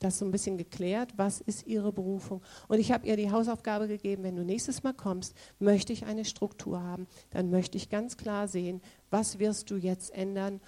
das 0.03 0.19
so 0.19 0.25
ein 0.25 0.31
bisschen 0.31 0.57
geklärt, 0.57 1.13
was 1.17 1.41
ist 1.41 1.67
ihre 1.67 1.91
Berufung. 1.91 2.41
Und 2.67 2.79
ich 2.79 2.91
habe 2.91 3.07
ihr 3.07 3.15
die 3.15 3.31
Hausaufgabe 3.31 3.87
gegeben, 3.87 4.23
wenn 4.23 4.35
du 4.35 4.43
nächstes 4.43 4.83
Mal 4.83 4.93
kommst, 4.93 5.35
möchte 5.59 5.93
ich 5.93 6.05
eine 6.05 6.25
Struktur 6.25 6.81
haben. 6.81 7.07
Dann 7.29 7.49
möchte 7.49 7.77
ich 7.77 7.89
ganz 7.89 8.17
klar 8.17 8.47
sehen, 8.47 8.81
was 9.09 9.39
wirst 9.39 9.71
du 9.71 9.75
jetzt 9.75 10.13
ändern. 10.13 10.59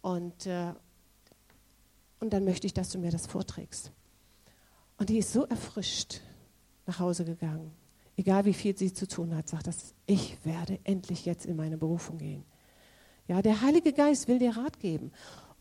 Und, 0.00 0.46
äh, 0.46 0.72
und 2.20 2.32
dann 2.32 2.44
möchte 2.44 2.66
ich, 2.66 2.74
dass 2.74 2.90
du 2.90 2.98
mir 2.98 3.10
das 3.10 3.26
vorträgst. 3.26 3.92
Und 4.98 5.08
die 5.08 5.18
ist 5.18 5.32
so 5.32 5.44
erfrischt 5.44 6.20
nach 6.86 6.98
Hause 6.98 7.24
gegangen 7.24 7.72
egal 8.16 8.44
wie 8.44 8.54
viel 8.54 8.76
sie 8.76 8.92
zu 8.92 9.08
tun 9.08 9.34
hat, 9.34 9.48
sagt 9.48 9.66
das, 9.66 9.94
ich 10.06 10.36
werde 10.44 10.78
endlich 10.84 11.24
jetzt 11.24 11.46
in 11.46 11.56
meine 11.56 11.78
Berufung 11.78 12.18
gehen. 12.18 12.44
Ja, 13.28 13.40
der 13.42 13.62
Heilige 13.62 13.92
Geist 13.92 14.28
will 14.28 14.38
dir 14.38 14.56
Rat 14.56 14.80
geben. 14.80 15.12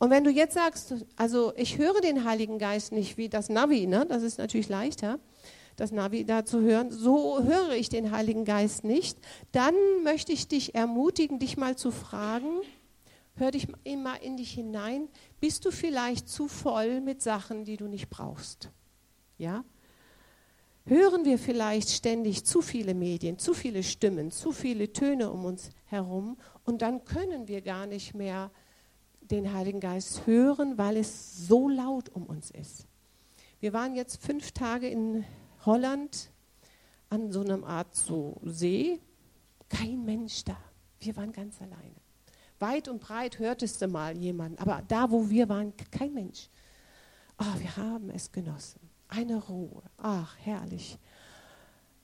Und 0.01 0.10
wenn 0.10 0.24
du 0.24 0.31
jetzt 0.31 0.55
sagst, 0.55 0.96
also 1.15 1.53
ich 1.55 1.77
höre 1.77 2.01
den 2.01 2.25
Heiligen 2.25 2.58
Geist 2.58 2.91
nicht 2.91 3.17
wie 3.17 3.29
das 3.29 3.50
Navi, 3.50 3.86
ne? 3.86 4.03
das 4.10 4.24
ist 4.24 4.39
natürlich 4.39 4.67
leichter, 4.67 5.20
das 5.75 5.91
Navi 5.91 6.25
da 6.25 6.43
zu 6.43 6.60
hören, 6.62 6.89
so 6.89 7.43
höre 7.43 7.74
ich 7.74 7.88
den 7.88 8.10
Heiligen 8.10 8.43
Geist 8.43 8.84
nicht, 8.84 9.20
dann 9.51 9.75
möchte 10.03 10.31
ich 10.31 10.48
dich 10.48 10.74
ermutigen, 10.74 11.38
dich 11.38 11.55
mal 11.55 11.75
zu 11.75 11.91
fragen, 11.91 12.62
hör 13.36 13.51
dich 13.51 13.67
mal 13.86 14.15
in 14.15 14.38
dich 14.38 14.53
hinein, 14.53 15.08
bist 15.39 15.65
du 15.65 15.72
vielleicht 15.72 16.27
zu 16.27 16.48
voll 16.48 17.00
mit 17.00 17.22
Sachen, 17.22 17.63
die 17.63 17.77
du 17.77 17.88
nicht 17.88 18.10
brauchst? 18.10 18.72
Ja? 19.38 19.63
hören 20.86 21.25
wir 21.25 21.38
vielleicht 21.38 21.91
ständig 21.91 22.43
zu 22.43 22.63
viele 22.63 22.96
Medien, 22.96 23.38
zu 23.38 23.53
viele 23.53 23.84
Stimmen, 23.84 24.31
zu 24.31 24.51
viele 24.51 24.91
Töne 24.93 25.29
um 25.29 25.46
uns 25.46 25.70
herum 25.86 26.38
und 26.65 26.81
dann 26.81 27.05
können 27.05 27.48
wir 27.48 27.62
gar 27.62 27.86
nicht 27.86 28.15
mehr 28.15 28.50
den 29.21 29.53
Heiligen 29.53 29.79
Geist 29.79 30.25
hören, 30.25 30.77
weil 30.77 30.97
es 30.97 31.47
so 31.47 31.69
laut 31.69 32.09
um 32.09 32.25
uns 32.25 32.51
ist. 32.51 32.85
Wir 33.59 33.73
waren 33.73 33.95
jetzt 33.95 34.21
fünf 34.21 34.51
Tage 34.51 34.87
in 34.87 35.23
Holland 35.65 36.31
an 37.09 37.31
so 37.31 37.41
einer 37.41 37.63
Art 37.65 37.95
so 37.95 38.39
See, 38.43 38.99
kein 39.69 40.03
Mensch 40.03 40.43
da. 40.43 40.57
Wir 40.99 41.15
waren 41.15 41.31
ganz 41.31 41.61
alleine. 41.61 41.95
Weit 42.59 42.87
und 42.87 43.01
breit 43.01 43.39
hörtest 43.39 43.81
du 43.81 43.87
mal 43.87 44.17
jemanden, 44.17 44.59
aber 44.59 44.83
da, 44.87 45.09
wo 45.09 45.29
wir 45.29 45.49
waren, 45.49 45.73
kein 45.91 46.13
Mensch. 46.13 46.49
Oh, 47.39 47.59
wir 47.59 47.77
haben 47.77 48.09
es 48.09 48.31
genossen 48.31 48.91
eine 49.11 49.35
Ruhe. 49.35 49.83
Ach, 49.97 50.35
herrlich. 50.39 50.97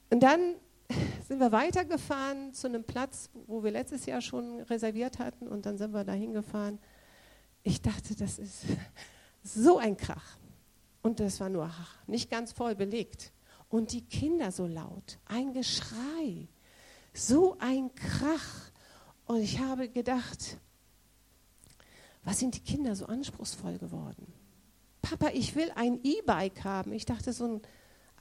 Und 0.10 0.22
dann 0.22 0.56
sind 1.28 1.40
wir 1.40 1.52
weitergefahren 1.52 2.54
zu 2.54 2.68
einem 2.68 2.84
Platz, 2.84 3.30
wo 3.48 3.64
wir 3.64 3.72
letztes 3.72 4.06
Jahr 4.06 4.22
schon 4.22 4.62
reserviert 4.62 5.20
hatten 5.20 5.48
und 5.48 5.66
dann 5.66 5.78
sind 5.78 5.94
wir 5.94 6.04
da 6.04 6.14
hingefahren. 6.14 6.80
Ich 7.68 7.82
dachte, 7.82 8.16
das 8.16 8.40
ist 8.40 8.64
so 9.44 9.78
ein 9.78 9.98
Krach. 9.98 10.38
Und 11.02 11.20
das 11.20 11.42
war 11.42 11.50
nur 11.50 11.70
nicht 12.08 12.32
ganz 12.32 12.54
voll 12.54 12.76
belegt. 12.76 13.34
Und 13.68 13.92
die 13.92 14.06
Kinder 14.06 14.54
so 14.54 14.66
laut, 14.66 15.20
ein 15.26 15.52
Geschrei, 15.52 16.48
so 17.14 17.58
ein 17.60 17.94
Krach. 17.94 18.72
Und 19.26 19.42
ich 19.42 19.60
habe 19.60 19.90
gedacht, 19.90 20.58
was 22.24 22.40
sind 22.40 22.56
die 22.56 22.62
Kinder 22.62 22.96
so 22.96 23.06
anspruchsvoll 23.08 23.78
geworden? 23.80 24.32
Papa, 25.02 25.32
ich 25.34 25.54
will 25.54 25.70
ein 25.76 26.00
E-Bike 26.04 26.64
haben. 26.64 26.94
Ich 26.94 27.04
dachte, 27.04 27.34
so 27.34 27.48
ein 27.56 27.62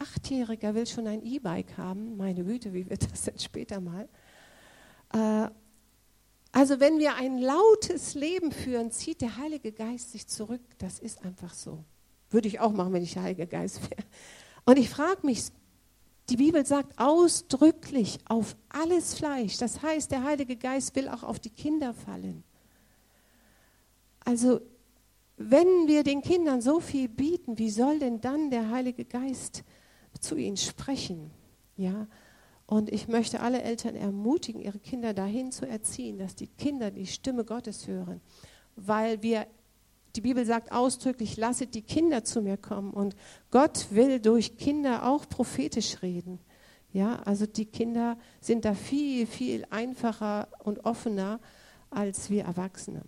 Achtjähriger 0.00 0.74
will 0.74 0.88
schon 0.88 1.06
ein 1.06 1.22
E-Bike 1.22 1.78
haben. 1.78 2.16
Meine 2.16 2.42
Güte, 2.42 2.72
wie 2.72 2.90
wird 2.90 3.08
das 3.12 3.22
denn 3.22 3.38
später 3.38 3.80
mal? 3.80 4.08
Also 6.56 6.80
wenn 6.80 6.98
wir 6.98 7.16
ein 7.16 7.36
lautes 7.36 8.14
Leben 8.14 8.50
führen, 8.50 8.90
zieht 8.90 9.20
der 9.20 9.36
Heilige 9.36 9.72
Geist 9.72 10.12
sich 10.12 10.26
zurück. 10.26 10.62
Das 10.78 10.98
ist 10.98 11.22
einfach 11.22 11.52
so. 11.52 11.84
Würde 12.30 12.48
ich 12.48 12.60
auch 12.60 12.72
machen, 12.72 12.94
wenn 12.94 13.02
ich 13.02 13.12
der 13.12 13.24
Heilige 13.24 13.46
Geist 13.46 13.82
wäre. 13.90 14.02
Und 14.64 14.78
ich 14.78 14.88
frage 14.88 15.26
mich, 15.26 15.48
die 16.30 16.38
Bibel 16.38 16.64
sagt 16.64 16.98
ausdrücklich 16.98 18.20
auf 18.24 18.56
alles 18.70 19.12
Fleisch. 19.12 19.58
Das 19.58 19.82
heißt, 19.82 20.10
der 20.10 20.24
Heilige 20.24 20.56
Geist 20.56 20.96
will 20.96 21.10
auch 21.10 21.24
auf 21.24 21.38
die 21.38 21.50
Kinder 21.50 21.92
fallen. 21.92 22.42
Also 24.24 24.62
wenn 25.36 25.86
wir 25.86 26.04
den 26.04 26.22
Kindern 26.22 26.62
so 26.62 26.80
viel 26.80 27.10
bieten, 27.10 27.58
wie 27.58 27.70
soll 27.70 27.98
denn 27.98 28.22
dann 28.22 28.48
der 28.50 28.70
Heilige 28.70 29.04
Geist 29.04 29.62
zu 30.22 30.36
ihnen 30.36 30.56
sprechen? 30.56 31.30
Ja, 31.76 32.06
und 32.66 32.90
ich 32.90 33.06
möchte 33.08 33.40
alle 33.40 33.62
Eltern 33.62 33.94
ermutigen, 33.94 34.60
ihre 34.60 34.78
Kinder 34.78 35.14
dahin 35.14 35.52
zu 35.52 35.66
erziehen, 35.66 36.18
dass 36.18 36.34
die 36.34 36.48
Kinder 36.48 36.90
die 36.90 37.06
Stimme 37.06 37.44
Gottes 37.44 37.86
hören, 37.86 38.20
weil 38.74 39.22
wir 39.22 39.46
die 40.16 40.20
Bibel 40.20 40.44
sagt 40.44 40.72
ausdrücklich, 40.72 41.36
lasset 41.36 41.74
die 41.74 41.82
Kinder 41.82 42.24
zu 42.24 42.40
mir 42.42 42.56
kommen 42.56 42.92
und 42.92 43.14
Gott 43.50 43.86
will 43.90 44.18
durch 44.18 44.56
Kinder 44.56 45.06
auch 45.06 45.28
prophetisch 45.28 46.02
reden. 46.02 46.40
Ja, 46.92 47.20
also 47.24 47.46
die 47.46 47.66
Kinder 47.66 48.16
sind 48.40 48.64
da 48.64 48.74
viel 48.74 49.26
viel 49.26 49.66
einfacher 49.70 50.48
und 50.64 50.84
offener 50.84 51.40
als 51.90 52.30
wir 52.30 52.44
Erwachsene. 52.44 53.02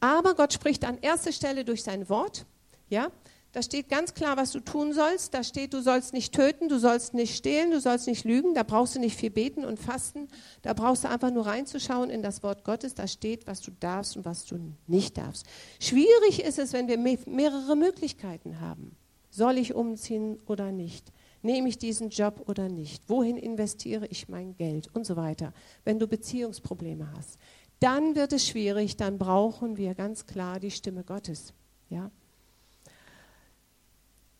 Aber 0.00 0.34
Gott 0.34 0.52
spricht 0.52 0.84
an 0.84 0.98
erster 1.00 1.32
Stelle 1.32 1.64
durch 1.64 1.82
sein 1.82 2.08
Wort. 2.08 2.46
Ja, 2.88 3.10
da 3.52 3.62
steht 3.62 3.90
ganz 3.90 4.14
klar, 4.14 4.38
was 4.38 4.52
du 4.52 4.60
tun 4.60 4.94
sollst. 4.94 5.34
Da 5.34 5.44
steht, 5.44 5.74
du 5.74 5.82
sollst 5.82 6.14
nicht 6.14 6.34
töten, 6.34 6.70
du 6.70 6.78
sollst 6.78 7.12
nicht 7.12 7.36
stehlen, 7.36 7.70
du 7.70 7.80
sollst 7.80 8.06
nicht 8.06 8.24
lügen. 8.24 8.54
Da 8.54 8.62
brauchst 8.62 8.94
du 8.94 8.98
nicht 8.98 9.14
viel 9.14 9.30
beten 9.30 9.66
und 9.66 9.78
fasten. 9.78 10.28
Da 10.62 10.72
brauchst 10.72 11.04
du 11.04 11.10
einfach 11.10 11.30
nur 11.30 11.46
reinzuschauen 11.46 12.08
in 12.08 12.22
das 12.22 12.42
Wort 12.42 12.64
Gottes. 12.64 12.94
Da 12.94 13.06
steht, 13.06 13.46
was 13.46 13.60
du 13.60 13.70
darfst 13.78 14.16
und 14.16 14.24
was 14.24 14.46
du 14.46 14.58
nicht 14.86 15.18
darfst. 15.18 15.44
Schwierig 15.80 16.42
ist 16.42 16.58
es, 16.58 16.72
wenn 16.72 16.88
wir 16.88 16.96
mehrere 16.96 17.76
Möglichkeiten 17.76 18.60
haben. 18.60 18.96
Soll 19.28 19.58
ich 19.58 19.74
umziehen 19.74 20.38
oder 20.46 20.72
nicht? 20.72 21.12
Nehme 21.42 21.68
ich 21.68 21.76
diesen 21.76 22.08
Job 22.08 22.44
oder 22.48 22.70
nicht? 22.70 23.10
Wohin 23.10 23.36
investiere 23.36 24.06
ich 24.06 24.30
mein 24.30 24.56
Geld 24.56 24.88
und 24.94 25.04
so 25.04 25.16
weiter? 25.16 25.52
Wenn 25.84 25.98
du 25.98 26.06
Beziehungsprobleme 26.06 27.12
hast, 27.14 27.38
dann 27.80 28.14
wird 28.14 28.32
es 28.32 28.46
schwierig. 28.46 28.96
Dann 28.96 29.18
brauchen 29.18 29.76
wir 29.76 29.94
ganz 29.94 30.24
klar 30.24 30.58
die 30.58 30.70
Stimme 30.70 31.04
Gottes. 31.04 31.52
Ja 31.90 32.10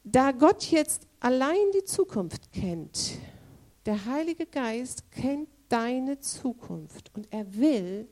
da 0.04 0.32
Gott 0.32 0.64
jetzt 0.71 1.06
allein 1.21 1.71
die 1.75 1.85
Zukunft 1.85 2.52
kennt, 2.52 3.18
der 3.87 4.04
Heilige 4.06 4.47
Geist 4.47 5.11
kennt 5.11 5.49
deine 5.68 6.18
Zukunft 6.21 7.11
und 7.14 7.26
er 7.32 7.54
will, 7.54 8.09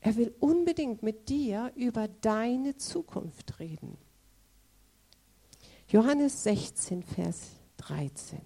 er 0.00 0.16
will 0.16 0.34
unbedingt 0.40 1.02
mit 1.02 1.28
dir 1.28 1.72
über 1.74 2.08
deine 2.08 2.76
Zukunft 2.76 3.58
reden. 3.58 3.96
Johannes 5.88 6.44
16, 6.44 7.02
Vers 7.02 7.50
13. 7.78 8.40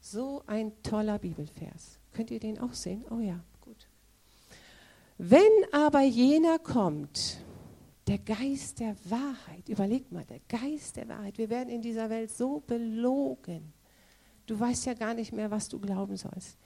So 0.00 0.42
ein 0.46 0.72
toller 0.82 1.18
Bibelvers. 1.18 1.98
Könnt 2.12 2.30
ihr 2.30 2.38
den 2.38 2.58
auch 2.60 2.74
sehen? 2.74 3.04
Oh 3.10 3.18
ja, 3.18 3.40
gut. 3.60 3.88
Wenn 5.18 5.42
aber 5.72 6.02
jener 6.02 6.58
kommt, 6.58 7.38
der 8.06 8.18
Geist 8.18 8.80
der 8.80 8.96
Wahrheit, 9.04 9.68
überleg 9.68 10.12
mal, 10.12 10.24
der 10.24 10.40
Geist 10.48 10.96
der 10.96 11.08
Wahrheit. 11.08 11.38
Wir 11.38 11.48
werden 11.48 11.70
in 11.70 11.80
dieser 11.80 12.10
Welt 12.10 12.30
so 12.30 12.62
belogen. 12.66 13.72
Du 14.46 14.58
weißt 14.58 14.86
ja 14.86 14.94
gar 14.94 15.14
nicht 15.14 15.32
mehr, 15.32 15.50
was 15.50 15.68
du 15.68 15.80
glauben 15.80 16.16
sollst. 16.16 16.58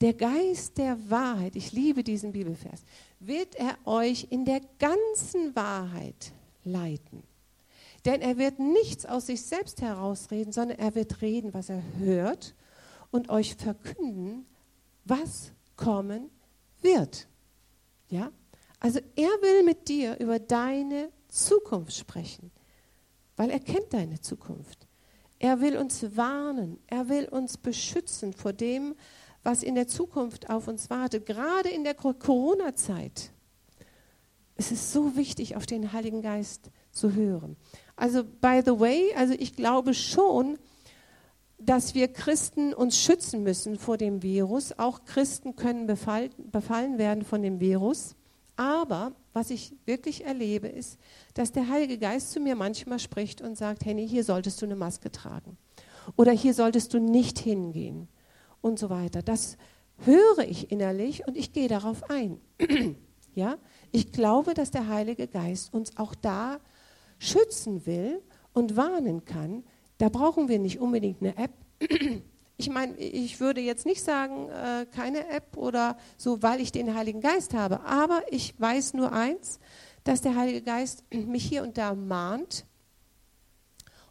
Der 0.00 0.14
Geist 0.14 0.78
der 0.78 0.98
Wahrheit, 1.10 1.56
ich 1.56 1.72
liebe 1.72 2.02
diesen 2.02 2.32
Bibelvers, 2.32 2.82
wird 3.20 3.54
er 3.54 3.76
euch 3.86 4.28
in 4.30 4.44
der 4.44 4.60
ganzen 4.78 5.54
Wahrheit 5.54 6.32
leiten. 6.64 7.22
Denn 8.04 8.20
er 8.20 8.38
wird 8.38 8.58
nichts 8.58 9.04
aus 9.04 9.26
sich 9.26 9.42
selbst 9.42 9.82
herausreden, 9.82 10.52
sondern 10.52 10.78
er 10.78 10.94
wird 10.94 11.22
reden, 11.22 11.52
was 11.54 11.68
er 11.68 11.82
hört 11.98 12.54
und 13.10 13.30
euch 13.30 13.54
verkünden, 13.56 14.46
was 15.04 15.52
kommen 15.76 16.30
wird. 16.80 17.26
Ja? 18.08 18.30
Also 18.86 19.00
er 19.16 19.30
will 19.42 19.64
mit 19.64 19.88
dir 19.88 20.16
über 20.20 20.38
deine 20.38 21.08
Zukunft 21.26 21.92
sprechen, 21.96 22.52
weil 23.36 23.50
er 23.50 23.58
kennt 23.58 23.92
deine 23.92 24.20
Zukunft. 24.20 24.86
Er 25.40 25.60
will 25.60 25.76
uns 25.76 26.16
warnen, 26.16 26.78
er 26.86 27.08
will 27.08 27.24
uns 27.24 27.56
beschützen 27.56 28.32
vor 28.32 28.52
dem, 28.52 28.94
was 29.42 29.64
in 29.64 29.74
der 29.74 29.88
Zukunft 29.88 30.50
auf 30.50 30.68
uns 30.68 30.88
wartet, 30.88 31.26
gerade 31.26 31.68
in 31.68 31.82
der 31.82 31.94
Corona-Zeit. 31.94 33.32
Es 34.54 34.70
ist 34.70 34.92
so 34.92 35.16
wichtig, 35.16 35.56
auf 35.56 35.66
den 35.66 35.92
Heiligen 35.92 36.22
Geist 36.22 36.70
zu 36.92 37.12
hören. 37.12 37.56
Also, 37.96 38.22
by 38.22 38.62
the 38.64 38.78
way, 38.78 39.12
also 39.16 39.34
ich 39.36 39.56
glaube 39.56 39.94
schon, 39.94 40.60
dass 41.58 41.96
wir 41.96 42.06
Christen 42.06 42.72
uns 42.72 42.96
schützen 42.96 43.42
müssen 43.42 43.80
vor 43.80 43.96
dem 43.96 44.22
Virus. 44.22 44.78
Auch 44.78 45.04
Christen 45.04 45.56
können 45.56 45.88
befallen 45.88 46.98
werden 46.98 47.24
von 47.24 47.42
dem 47.42 47.58
Virus. 47.58 48.14
Aber 48.56 49.12
was 49.34 49.50
ich 49.50 49.74
wirklich 49.84 50.24
erlebe, 50.24 50.66
ist, 50.66 50.98
dass 51.34 51.52
der 51.52 51.68
Heilige 51.68 51.98
Geist 51.98 52.30
zu 52.30 52.40
mir 52.40 52.56
manchmal 52.56 52.98
spricht 52.98 53.42
und 53.42 53.56
sagt, 53.56 53.84
Henny, 53.84 54.08
hier 54.08 54.24
solltest 54.24 54.60
du 54.62 54.66
eine 54.66 54.76
Maske 54.76 55.12
tragen. 55.12 55.58
Oder 56.16 56.32
hier 56.32 56.54
solltest 56.54 56.94
du 56.94 56.98
nicht 56.98 57.38
hingehen. 57.38 58.08
Und 58.62 58.78
so 58.78 58.90
weiter. 58.90 59.22
Das 59.22 59.58
höre 59.98 60.44
ich 60.48 60.72
innerlich 60.72 61.26
und 61.26 61.36
ich 61.36 61.52
gehe 61.52 61.68
darauf 61.68 62.10
ein. 62.10 62.40
ja? 63.34 63.58
Ich 63.92 64.12
glaube, 64.12 64.54
dass 64.54 64.70
der 64.70 64.88
Heilige 64.88 65.28
Geist 65.28 65.72
uns 65.72 65.96
auch 65.96 66.14
da 66.14 66.58
schützen 67.18 67.86
will 67.86 68.22
und 68.52 68.76
warnen 68.76 69.24
kann. 69.24 69.64
Da 69.98 70.08
brauchen 70.08 70.48
wir 70.48 70.58
nicht 70.58 70.80
unbedingt 70.80 71.20
eine 71.20 71.36
App 71.36 71.52
ich 72.58 72.70
meine, 72.70 72.96
ich 72.96 73.38
würde 73.40 73.60
jetzt 73.60 73.84
nicht 73.84 74.02
sagen, 74.02 74.48
äh, 74.48 74.86
keine 74.90 75.28
App 75.28 75.56
oder 75.56 75.98
so, 76.16 76.42
weil 76.42 76.60
ich 76.60 76.72
den 76.72 76.94
Heiligen 76.94 77.20
Geist 77.20 77.52
habe. 77.52 77.80
Aber 77.80 78.22
ich 78.30 78.58
weiß 78.58 78.94
nur 78.94 79.12
eins, 79.12 79.60
dass 80.04 80.22
der 80.22 80.36
Heilige 80.36 80.62
Geist 80.62 81.04
mich 81.12 81.44
hier 81.44 81.62
und 81.62 81.76
da 81.76 81.94
mahnt. 81.94 82.64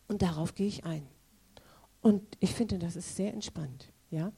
Und 0.07 0.21
darauf 0.21 0.53
gehe 0.53 0.67
ich 0.67 0.85
ein. 0.85 1.07
Und 2.01 2.21
ich 2.39 2.53
finde, 2.53 2.77
das 2.77 2.95
ist 2.95 3.15
sehr 3.15 3.33
entspannt. 3.33 3.91
Ja? 4.11 4.31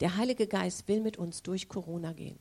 Der 0.00 0.16
Heilige 0.16 0.48
Geist 0.48 0.88
will 0.88 1.00
mit 1.00 1.16
uns 1.16 1.44
durch 1.44 1.68
Corona 1.68 2.12
gehen. 2.12 2.38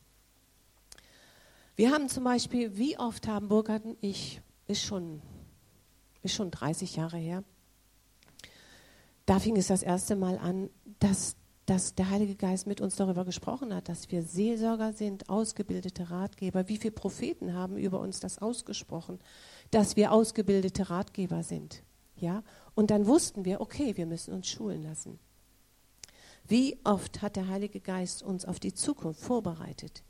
Wir 1.76 1.91
haben 1.91 2.10
zum 2.10 2.24
Beispiel, 2.24 2.78
wie 2.78 2.98
oft 2.98 3.28
haben 3.28 3.48
Burkhard 3.48 3.86
und 3.86 3.98
ich, 4.02 4.41
ist 4.68 4.82
schon 4.82 5.22
ist 6.26 6.34
schon 6.34 6.52
30 6.52 6.96
Jahre 6.96 7.18
her. 7.18 7.44
Da 9.26 9.40
fing 9.40 9.58
es 9.58 9.68
das 9.68 9.82
erste 9.82 10.16
Mal 10.16 10.38
an, 10.38 10.70
dass, 11.00 11.36
dass 11.66 11.96
der 11.96 12.10
Heilige 12.10 12.36
Geist 12.36 12.68
mit 12.68 12.82
uns 12.82 12.96
darüber 12.96 13.26
gesprochen 13.26 13.74
hat, 13.74 13.90
dass 13.90 14.12
wir 14.12 14.22
Seelsorger 14.22 14.94
sind, 14.94 15.30
ausgebildete 15.30 16.12
Ratgeber. 16.12 16.68
Wie 16.68 16.78
viele 16.78 16.92
Propheten 16.92 17.54
haben 17.54 17.78
über 17.78 18.00
uns 18.00 18.20
das 18.20 18.40
ausgesprochen, 18.40 19.20
dass 19.72 19.96
wir 19.96 20.12
ausgebildete 20.12 20.90
Ratgeber 20.90 21.42
sind? 21.44 21.82
Ja? 22.18 22.44
Und 22.76 22.92
dann 22.92 23.08
wussten 23.08 23.46
wir, 23.46 23.62
okay, 23.62 23.98
wir 23.98 24.06
müssen 24.06 24.34
uns 24.34 24.48
schulen 24.48 24.84
lassen. 24.84 25.20
Wie 26.48 26.78
oft 26.84 27.24
hat 27.24 27.36
der 27.36 27.48
Heilige 27.48 27.80
Geist 27.80 28.22
uns 28.22 28.46
auf 28.46 28.60
die 28.60 28.74
Zukunft 28.74 29.20
vorbereitet? 29.20 30.04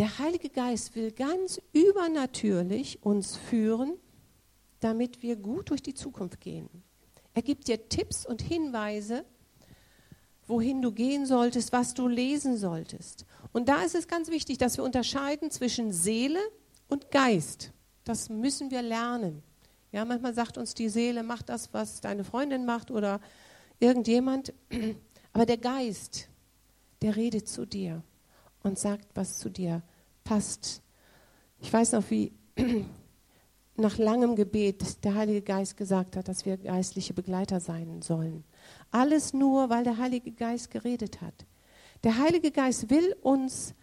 Der 0.00 0.18
Heilige 0.18 0.48
Geist 0.48 0.96
will 0.96 1.12
ganz 1.12 1.60
übernatürlich 1.74 3.02
uns 3.02 3.36
führen, 3.36 3.98
damit 4.80 5.22
wir 5.22 5.36
gut 5.36 5.68
durch 5.68 5.82
die 5.82 5.92
Zukunft 5.92 6.40
gehen. 6.40 6.70
Er 7.34 7.42
gibt 7.42 7.68
dir 7.68 7.86
Tipps 7.90 8.24
und 8.24 8.40
Hinweise, 8.40 9.26
wohin 10.46 10.80
du 10.80 10.92
gehen 10.92 11.26
solltest, 11.26 11.74
was 11.74 11.92
du 11.92 12.08
lesen 12.08 12.56
solltest. 12.56 13.26
Und 13.52 13.68
da 13.68 13.82
ist 13.82 13.94
es 13.94 14.08
ganz 14.08 14.30
wichtig, 14.30 14.56
dass 14.56 14.78
wir 14.78 14.84
unterscheiden 14.84 15.50
zwischen 15.50 15.92
Seele 15.92 16.40
und 16.88 17.10
Geist. 17.10 17.70
Das 18.04 18.30
müssen 18.30 18.70
wir 18.70 18.80
lernen. 18.80 19.42
Ja, 19.92 20.06
manchmal 20.06 20.32
sagt 20.32 20.56
uns 20.56 20.72
die 20.72 20.88
Seele, 20.88 21.22
mach 21.22 21.42
das, 21.42 21.74
was 21.74 22.00
deine 22.00 22.24
Freundin 22.24 22.64
macht 22.64 22.90
oder 22.90 23.20
irgendjemand. 23.80 24.54
Aber 25.34 25.44
der 25.44 25.58
Geist, 25.58 26.30
der 27.02 27.16
redet 27.16 27.50
zu 27.50 27.66
dir 27.66 28.02
und 28.62 28.78
sagt, 28.78 29.04
was 29.14 29.38
zu 29.38 29.50
dir 29.50 29.82
passt. 30.30 30.80
Ich 31.58 31.72
weiß 31.72 31.90
noch, 31.90 32.08
wie 32.08 32.32
nach 33.76 33.98
langem 33.98 34.36
Gebet 34.36 35.02
der 35.02 35.16
Heilige 35.16 35.42
Geist 35.42 35.76
gesagt 35.76 36.16
hat, 36.16 36.28
dass 36.28 36.46
wir 36.46 36.56
geistliche 36.56 37.14
Begleiter 37.14 37.58
sein 37.58 38.00
sollen. 38.00 38.44
Alles 38.92 39.32
nur, 39.32 39.70
weil 39.70 39.82
der 39.82 39.98
Heilige 39.98 40.30
Geist 40.30 40.70
geredet 40.70 41.20
hat. 41.20 41.34
Der 42.04 42.16
Heilige 42.18 42.52
Geist 42.52 42.90
will 42.90 43.16
uns 43.22 43.74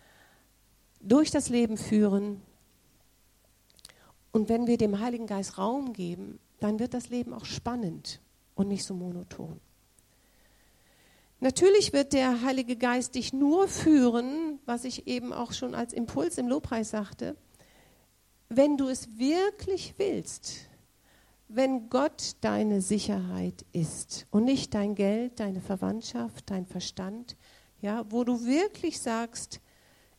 durch 1.01 1.31
das 1.31 1.49
Leben 1.49 1.75
führen. 1.75 2.41
Und 4.31 4.47
wenn 4.47 4.67
wir 4.67 4.77
dem 4.77 5.01
Heiligen 5.01 5.27
Geist 5.27 5.57
Raum 5.57 5.91
geben, 5.91 6.39
dann 6.61 6.79
wird 6.79 6.93
das 6.93 7.09
Leben 7.09 7.33
auch 7.33 7.45
spannend 7.45 8.21
und 8.55 8.69
nicht 8.69 8.85
so 8.85 8.93
monoton. 8.93 9.59
Natürlich 11.39 11.93
wird 11.93 12.13
der 12.13 12.41
Heilige 12.41 12.75
Geist 12.75 13.15
dich 13.15 13.31
nur 13.31 13.67
führen, 13.67 14.59
was 14.65 14.85
ich 14.85 15.07
eben 15.07 15.33
auch 15.33 15.53
schon 15.53 15.75
als 15.75 15.93
Impuls 15.93 16.37
im 16.37 16.47
Lobpreis 16.47 16.89
sagte, 16.89 17.35
wenn 18.49 18.77
du 18.77 18.87
es 18.87 19.17
wirklich 19.17 19.95
willst, 19.97 20.67
wenn 21.47 21.89
Gott 21.89 22.35
deine 22.41 22.81
Sicherheit 22.81 23.65
ist 23.71 24.25
und 24.31 24.45
nicht 24.45 24.73
dein 24.73 24.95
Geld, 24.95 25.39
deine 25.39 25.61
Verwandtschaft, 25.61 26.49
dein 26.49 26.65
Verstand, 26.65 27.37
ja, 27.81 28.05
wo 28.09 28.23
du 28.23 28.45
wirklich 28.45 28.99
sagst, 28.99 29.61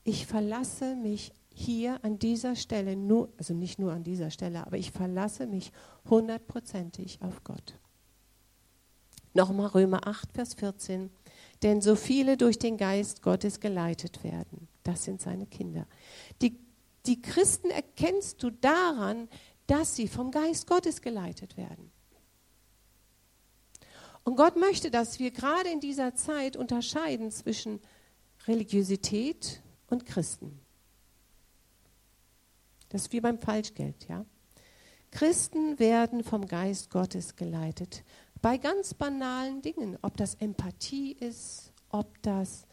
ich 0.04 0.26
verlasse 0.26 0.94
mich 0.94 1.32
hier 1.52 2.02
an 2.04 2.18
dieser 2.18 2.54
Stelle 2.54 2.96
nur, 2.96 3.32
also 3.36 3.52
nicht 3.52 3.78
nur 3.78 3.92
an 3.92 4.04
dieser 4.04 4.30
Stelle, 4.30 4.64
aber 4.66 4.78
ich 4.78 4.92
verlasse 4.92 5.46
mich 5.46 5.72
hundertprozentig 6.08 7.18
auf 7.20 7.42
Gott. 7.42 7.78
Nochmal 9.34 9.68
Römer 9.68 10.06
8, 10.06 10.32
Vers 10.32 10.54
14. 10.54 11.10
Denn 11.62 11.80
so 11.80 11.96
viele 11.96 12.36
durch 12.36 12.58
den 12.58 12.76
Geist 12.76 13.22
Gottes 13.22 13.60
geleitet 13.60 14.22
werden, 14.22 14.68
das 14.84 15.04
sind 15.04 15.20
seine 15.20 15.46
Kinder. 15.46 15.86
Die, 16.40 16.58
die 17.06 17.20
Christen 17.20 17.70
erkennst 17.70 18.42
du 18.42 18.50
daran, 18.50 19.28
dass 19.66 19.96
sie 19.96 20.08
vom 20.08 20.30
Geist 20.30 20.66
Gottes 20.66 21.02
geleitet 21.02 21.56
werden. 21.56 21.90
Und 24.24 24.36
Gott 24.36 24.56
möchte, 24.56 24.90
dass 24.90 25.18
wir 25.18 25.30
gerade 25.30 25.70
in 25.70 25.80
dieser 25.80 26.14
Zeit 26.14 26.56
unterscheiden 26.56 27.30
zwischen 27.30 27.80
Religiosität 28.46 29.62
und 29.88 30.06
Christen. 30.06 30.60
Das 32.88 33.02
ist 33.02 33.12
wie 33.12 33.20
beim 33.20 33.38
Falschgeld, 33.38 34.08
ja. 34.08 34.24
Christen 35.10 35.78
werden 35.78 36.22
vom 36.22 36.46
Geist 36.46 36.90
Gottes 36.90 37.36
geleitet. 37.36 38.04
Bei 38.40 38.56
ganz 38.56 38.94
banalen 38.94 39.62
Dingen, 39.62 39.98
ob 40.02 40.16
das 40.16 40.34
Empathie 40.34 41.12
ist, 41.12 41.72
ob 41.90 42.20
das 42.22 42.66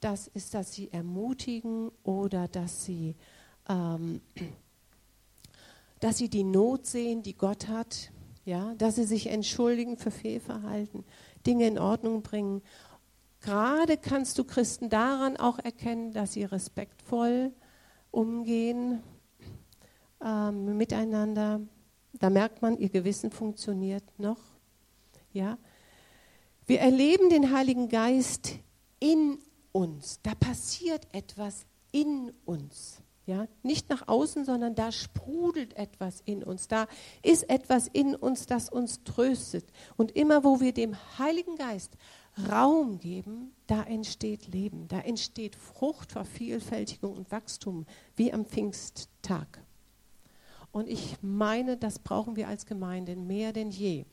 das 0.00 0.28
ist, 0.28 0.54
dass 0.54 0.72
sie 0.72 0.90
ermutigen 0.92 1.90
oder 2.04 2.48
dass 2.48 2.86
sie, 2.86 3.16
ähm, 3.68 4.22
dass 6.00 6.16
sie 6.16 6.30
die 6.30 6.44
Not 6.44 6.86
sehen, 6.86 7.22
die 7.22 7.36
Gott 7.36 7.68
hat 7.68 8.10
ja, 8.44 8.74
dass 8.78 8.96
sie 8.96 9.04
sich 9.04 9.28
entschuldigen 9.28 9.96
für 9.96 10.10
Fehlverhalten, 10.10 11.04
Dinge 11.46 11.66
in 11.66 11.78
Ordnung 11.78 12.22
bringen. 12.22 12.62
Gerade 13.40 13.96
kannst 13.96 14.38
du 14.38 14.44
Christen 14.44 14.88
daran 14.88 15.36
auch 15.36 15.58
erkennen, 15.58 16.12
dass 16.12 16.32
sie 16.32 16.44
respektvoll 16.44 17.52
umgehen 18.10 19.02
ähm, 20.24 20.76
miteinander. 20.76 21.60
Da 22.12 22.28
merkt 22.28 22.60
man, 22.60 22.76
ihr 22.78 22.88
Gewissen 22.88 23.30
funktioniert 23.30 24.04
noch. 24.18 24.38
Ja. 25.32 25.58
Wir 26.66 26.80
erleben 26.80 27.30
den 27.30 27.52
Heiligen 27.52 27.88
Geist 27.88 28.58
in 29.00 29.38
uns. 29.72 30.20
Da 30.22 30.34
passiert 30.34 31.06
etwas 31.12 31.66
in 31.92 32.32
uns. 32.44 33.02
Ja, 33.26 33.46
nicht 33.62 33.90
nach 33.90 34.08
außen, 34.08 34.44
sondern 34.44 34.74
da 34.74 34.90
sprudelt 34.90 35.76
etwas 35.76 36.20
in 36.24 36.42
uns. 36.42 36.66
Da 36.68 36.88
ist 37.22 37.48
etwas 37.48 37.86
in 37.86 38.16
uns, 38.16 38.46
das 38.46 38.68
uns 38.68 39.04
tröstet. 39.04 39.70
Und 39.96 40.12
immer 40.12 40.42
wo 40.42 40.60
wir 40.60 40.72
dem 40.72 40.96
Heiligen 41.18 41.56
Geist 41.56 41.96
Raum 42.50 42.98
geben, 42.98 43.52
da 43.66 43.82
entsteht 43.82 44.48
Leben, 44.48 44.88
da 44.88 45.00
entsteht 45.00 45.54
Frucht, 45.54 46.12
Vervielfältigung 46.12 47.14
und 47.16 47.30
Wachstum, 47.30 47.86
wie 48.16 48.32
am 48.32 48.44
Pfingsttag. 48.44 49.62
Und 50.72 50.88
ich 50.88 51.16
meine, 51.20 51.76
das 51.76 51.98
brauchen 51.98 52.36
wir 52.36 52.48
als 52.48 52.66
Gemeinde 52.66 53.16
mehr 53.16 53.52
denn 53.52 53.70
je. 53.70 54.06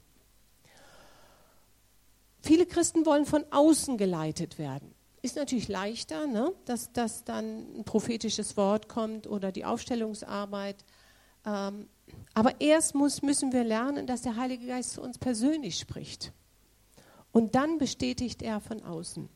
Viele 2.42 2.66
Christen 2.66 3.06
wollen 3.06 3.26
von 3.26 3.46
außen 3.52 3.98
geleitet 3.98 4.58
werden. 4.58 4.94
Ist 5.22 5.36
natürlich 5.36 5.68
leichter, 5.68 6.28
ne? 6.28 6.54
dass, 6.66 6.94
dass 6.94 7.24
dann 7.24 7.80
ein 7.80 7.84
prophetisches 7.84 8.56
Wort 8.56 8.88
kommt 8.88 9.28
oder 9.28 9.52
die 9.52 9.66
Aufstellungsarbeit. 9.66 10.86
Ähm, 11.46 11.88
aber 12.34 12.62
erst 12.62 12.96
muss, 12.96 13.22
müssen 13.22 13.52
wir 13.52 13.64
lernen, 13.64 14.08
dass 14.08 14.22
der 14.22 14.36
Heilige 14.36 14.68
Geist 14.68 14.92
zu 14.92 15.02
uns 15.02 15.18
persönlich 15.18 15.80
spricht. 15.80 16.32
Und 17.32 17.56
dann 17.56 17.78
bestätigt 17.78 18.42
er 18.42 18.62
von 18.62 18.84
außen. 18.84 19.28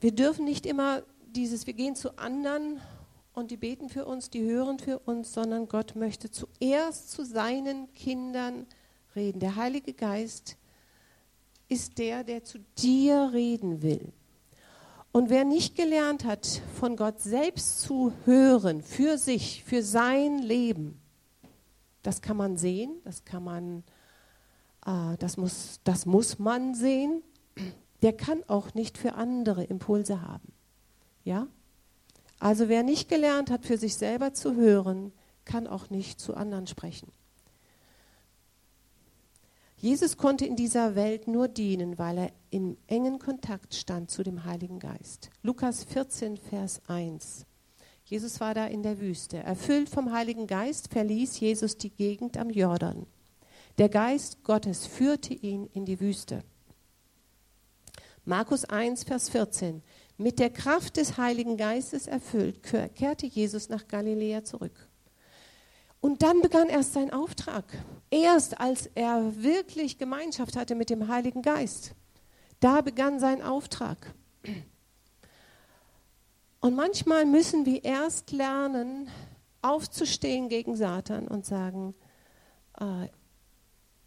Wir 0.00 0.12
dürfen 0.12 0.44
nicht 0.44 0.66
immer 0.66 1.02
dieses, 1.26 1.66
wir 1.66 1.74
gehen 1.74 1.96
zu 1.96 2.18
anderen 2.18 2.80
und 3.32 3.50
die 3.50 3.56
beten 3.56 3.88
für 3.88 4.04
uns, 4.04 4.30
die 4.30 4.42
hören 4.42 4.78
für 4.78 4.98
uns, 4.98 5.32
sondern 5.32 5.68
Gott 5.68 5.94
möchte 5.96 6.30
zuerst 6.30 7.10
zu 7.10 7.24
seinen 7.24 7.92
Kindern 7.94 8.66
reden. 9.18 9.40
Der 9.40 9.56
Heilige 9.56 9.92
Geist 9.92 10.56
ist 11.68 11.98
der, 11.98 12.24
der 12.24 12.44
zu 12.44 12.58
dir 12.78 13.30
reden 13.32 13.82
will. 13.82 14.12
Und 15.12 15.30
wer 15.30 15.44
nicht 15.44 15.74
gelernt 15.74 16.24
hat, 16.24 16.62
von 16.78 16.96
Gott 16.96 17.20
selbst 17.20 17.80
zu 17.80 18.12
hören, 18.24 18.82
für 18.82 19.18
sich, 19.18 19.64
für 19.64 19.82
sein 19.82 20.38
Leben, 20.38 21.00
das 22.02 22.22
kann 22.22 22.36
man 22.36 22.56
sehen, 22.56 22.92
das 23.04 23.24
kann 23.24 23.42
man, 23.42 23.82
äh, 24.86 25.16
das, 25.18 25.36
muss, 25.36 25.80
das 25.84 26.06
muss 26.06 26.38
man 26.38 26.74
sehen, 26.74 27.22
der 28.02 28.12
kann 28.12 28.44
auch 28.46 28.74
nicht 28.74 28.96
für 28.96 29.14
andere 29.14 29.64
Impulse 29.64 30.22
haben. 30.22 30.52
Ja? 31.24 31.48
Also 32.38 32.68
wer 32.68 32.82
nicht 32.82 33.08
gelernt 33.08 33.50
hat, 33.50 33.66
für 33.66 33.78
sich 33.78 33.96
selber 33.96 34.32
zu 34.32 34.54
hören, 34.54 35.12
kann 35.44 35.66
auch 35.66 35.90
nicht 35.90 36.20
zu 36.20 36.34
anderen 36.34 36.66
sprechen. 36.66 37.10
Jesus 39.80 40.16
konnte 40.16 40.44
in 40.44 40.56
dieser 40.56 40.96
Welt 40.96 41.28
nur 41.28 41.46
dienen, 41.46 41.98
weil 41.98 42.18
er 42.18 42.32
in 42.50 42.76
engen 42.88 43.20
Kontakt 43.20 43.74
stand 43.74 44.10
zu 44.10 44.24
dem 44.24 44.44
Heiligen 44.44 44.80
Geist. 44.80 45.30
Lukas 45.42 45.84
14, 45.84 46.36
Vers 46.36 46.82
1. 46.88 47.46
Jesus 48.04 48.40
war 48.40 48.54
da 48.54 48.66
in 48.66 48.82
der 48.82 48.98
Wüste. 48.98 49.36
Erfüllt 49.36 49.88
vom 49.88 50.12
Heiligen 50.12 50.48
Geist 50.48 50.92
verließ 50.92 51.38
Jesus 51.38 51.76
die 51.76 51.90
Gegend 51.90 52.36
am 52.38 52.50
Jordan. 52.50 53.06
Der 53.76 53.88
Geist 53.88 54.42
Gottes 54.42 54.84
führte 54.84 55.32
ihn 55.32 55.68
in 55.72 55.84
die 55.84 56.00
Wüste. 56.00 56.42
Markus 58.24 58.64
1, 58.64 59.04
Vers 59.04 59.28
14. 59.28 59.82
Mit 60.16 60.40
der 60.40 60.50
Kraft 60.50 60.96
des 60.96 61.18
Heiligen 61.18 61.56
Geistes 61.56 62.08
erfüllt, 62.08 62.64
kehrte 62.64 63.26
Jesus 63.26 63.68
nach 63.68 63.86
Galiläa 63.86 64.42
zurück. 64.42 64.87
Und 66.00 66.22
dann 66.22 66.40
begann 66.40 66.68
erst 66.68 66.92
sein 66.92 67.12
Auftrag. 67.12 67.64
Erst 68.10 68.60
als 68.60 68.86
er 68.94 69.42
wirklich 69.42 69.98
Gemeinschaft 69.98 70.56
hatte 70.56 70.74
mit 70.74 70.90
dem 70.90 71.08
Heiligen 71.08 71.42
Geist. 71.42 71.94
Da 72.60 72.80
begann 72.80 73.20
sein 73.20 73.42
Auftrag. 73.42 74.14
Und 76.60 76.74
manchmal 76.74 77.24
müssen 77.26 77.66
wir 77.66 77.84
erst 77.84 78.32
lernen, 78.32 79.08
aufzustehen 79.62 80.48
gegen 80.48 80.76
Satan 80.76 81.28
und 81.28 81.44
sagen, 81.44 81.94
äh, 82.80 83.08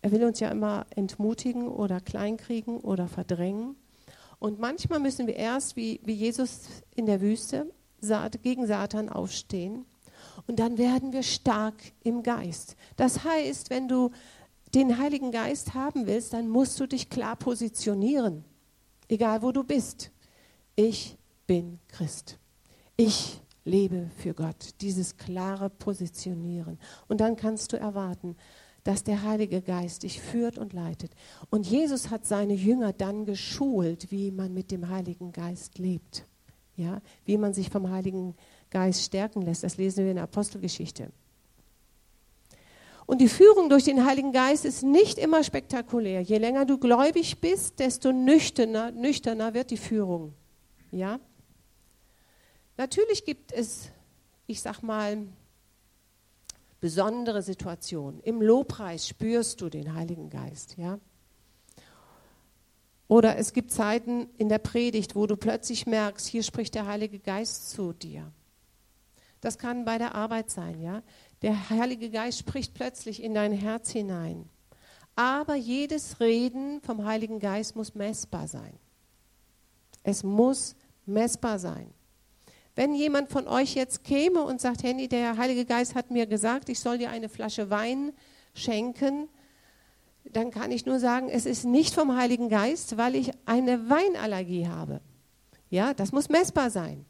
er 0.02 0.12
will 0.12 0.24
uns 0.24 0.40
ja 0.40 0.50
immer 0.50 0.86
entmutigen 0.96 1.68
oder 1.68 2.02
kleinkriegen 2.02 2.80
oder 2.80 3.08
verdrängen. 3.08 3.76
Und 4.40 4.60
manchmal 4.60 5.00
müssen 5.00 5.28
wir 5.28 5.36
erst, 5.36 5.76
wie, 5.76 6.00
wie 6.04 6.14
Jesus 6.14 6.62
in 6.96 7.06
der 7.06 7.22
Wüste, 7.22 7.72
gegen 8.42 8.66
Satan 8.66 9.10
aufstehen 9.10 9.86
und 10.48 10.60
dann 10.60 10.78
werden 10.78 11.14
wir 11.14 11.24
stark 11.24 11.76
im 12.04 12.24
Geist. 12.24 12.76
Das 12.96 13.24
heißt, 13.24 13.70
wenn 13.70 13.88
du 13.88 14.12
den 14.74 14.98
Heiligen 14.98 15.32
Geist 15.32 15.74
haben 15.74 16.08
willst, 16.08 16.34
dann 16.34 16.48
musst 16.48 16.80
du 16.80 16.88
dich 16.88 17.10
klar 17.10 17.36
positionieren, 17.36 18.46
egal 19.08 19.42
wo 19.42 19.52
du 19.52 19.64
bist. 19.64 20.12
Ich 20.76 21.18
bin 21.46 21.80
Christ. 21.90 22.40
Ich 22.96 23.42
lebe 23.66 24.10
für 24.18 24.34
Gott. 24.34 24.70
Dieses 24.82 25.18
klare 25.18 25.70
Positionieren. 25.70 26.80
Und 27.08 27.22
dann 27.22 27.36
kannst 27.36 27.74
du 27.74 27.78
erwarten, 27.78 28.36
dass 28.84 29.04
der 29.04 29.24
Heilige 29.24 29.62
Geist 29.62 30.04
dich 30.04 30.22
führt 30.22 30.58
und 30.58 30.74
leitet. 30.74 31.12
Und 31.50 31.68
Jesus 31.68 32.10
hat 32.10 32.26
seine 32.26 32.54
Jünger 32.54 32.94
dann 32.94 33.26
geschult, 33.26 34.12
wie 34.12 34.32
man 34.32 34.54
mit 34.54 34.72
dem 34.72 34.90
Heiligen 34.90 35.32
Geist 35.32 35.78
lebt. 35.78 36.26
Ja, 36.78 37.02
wie 37.26 37.38
man 37.38 37.54
sich 37.54 37.70
vom 37.70 37.92
Heiligen 37.92 38.30
Geist 38.30 38.61
Geist 38.72 39.04
stärken 39.04 39.44
lässt. 39.44 39.64
Das 39.64 39.78
lesen 39.78 40.06
wir 40.06 40.12
in 40.12 40.16
der 40.16 40.24
Apostelgeschichte. 40.24 41.12
Und 43.06 43.20
die 43.20 43.28
Führung 43.28 43.70
durch 43.70 43.84
den 43.84 44.06
Heiligen 44.06 44.32
Geist 44.32 44.64
ist 44.64 44.84
nicht 44.84 45.18
immer 45.18 45.44
spektakulär. 45.44 46.22
Je 46.22 46.38
länger 46.38 46.66
du 46.66 46.78
gläubig 46.78 47.42
bist, 47.42 47.80
desto 47.80 48.12
nüchterner, 48.12 48.92
nüchterner 48.92 49.54
wird 49.54 49.72
die 49.72 49.78
Führung. 49.78 50.34
Ja? 50.92 51.20
Natürlich 52.78 53.26
gibt 53.26 53.52
es, 53.52 53.90
ich 54.48 54.62
sag 54.62 54.82
mal, 54.82 55.28
besondere 56.80 57.42
Situationen. 57.42 58.22
Im 58.22 58.42
Lobpreis 58.42 59.08
spürst 59.08 59.62
du 59.62 59.70
den 59.70 59.94
Heiligen 59.94 60.30
Geist, 60.30 60.78
ja? 60.78 61.00
Oder 63.08 63.36
es 63.38 63.52
gibt 63.52 63.72
Zeiten 63.72 64.30
in 64.38 64.48
der 64.48 64.58
Predigt, 64.58 65.16
wo 65.18 65.28
du 65.28 65.36
plötzlich 65.36 65.86
merkst, 65.86 66.28
hier 66.28 66.44
spricht 66.44 66.76
der 66.76 66.88
Heilige 66.88 67.20
Geist 67.20 67.70
zu 67.70 67.92
dir. 67.92 68.32
Das 69.42 69.58
kann 69.58 69.86
bei 69.86 69.98
der 69.98 70.16
Arbeit 70.16 70.50
sein, 70.50 70.80
ja. 70.82 71.02
Der 71.42 71.70
Heilige 71.70 72.10
Geist 72.10 72.40
spricht 72.40 72.74
plötzlich 72.76 73.22
in 73.24 73.34
dein 73.34 73.52
Herz 73.52 73.90
hinein. 73.92 74.48
Aber 75.16 75.56
jedes 75.56 76.20
Reden 76.20 76.82
vom 76.82 77.06
Heiligen 77.06 77.40
Geist 77.40 77.76
muss 77.76 77.96
messbar 77.96 78.48
sein. 78.48 78.74
Es 80.04 80.24
muss 80.24 80.76
messbar 81.06 81.60
sein. 81.60 81.92
Wenn 82.76 82.96
jemand 82.96 83.30
von 83.30 83.48
euch 83.48 83.76
jetzt 83.76 84.04
käme 84.04 84.44
und 84.44 84.62
sagt, 84.62 84.84
Henny, 84.84 85.08
der 85.08 85.38
Heilige 85.38 85.66
Geist 85.66 85.96
hat 85.96 86.10
mir 86.10 86.26
gesagt, 86.26 86.70
ich 86.70 86.80
soll 86.80 87.00
dir 87.00 87.10
eine 87.10 87.28
Flasche 87.28 87.70
Wein 87.70 88.14
schenken, 88.54 89.28
dann 90.24 90.52
kann 90.52 90.72
ich 90.72 90.86
nur 90.86 91.00
sagen, 91.00 91.30
es 91.30 91.46
ist 91.46 91.66
nicht 91.66 91.94
vom 91.94 92.16
Heiligen 92.16 92.48
Geist, 92.48 92.98
weil 92.98 93.16
ich 93.16 93.32
eine 93.46 93.90
Weinallergie 93.90 94.68
habe. 94.68 95.02
Ja, 95.70 95.94
das 95.94 96.12
muss 96.12 96.30
messbar 96.30 96.70
sein. 96.70 97.06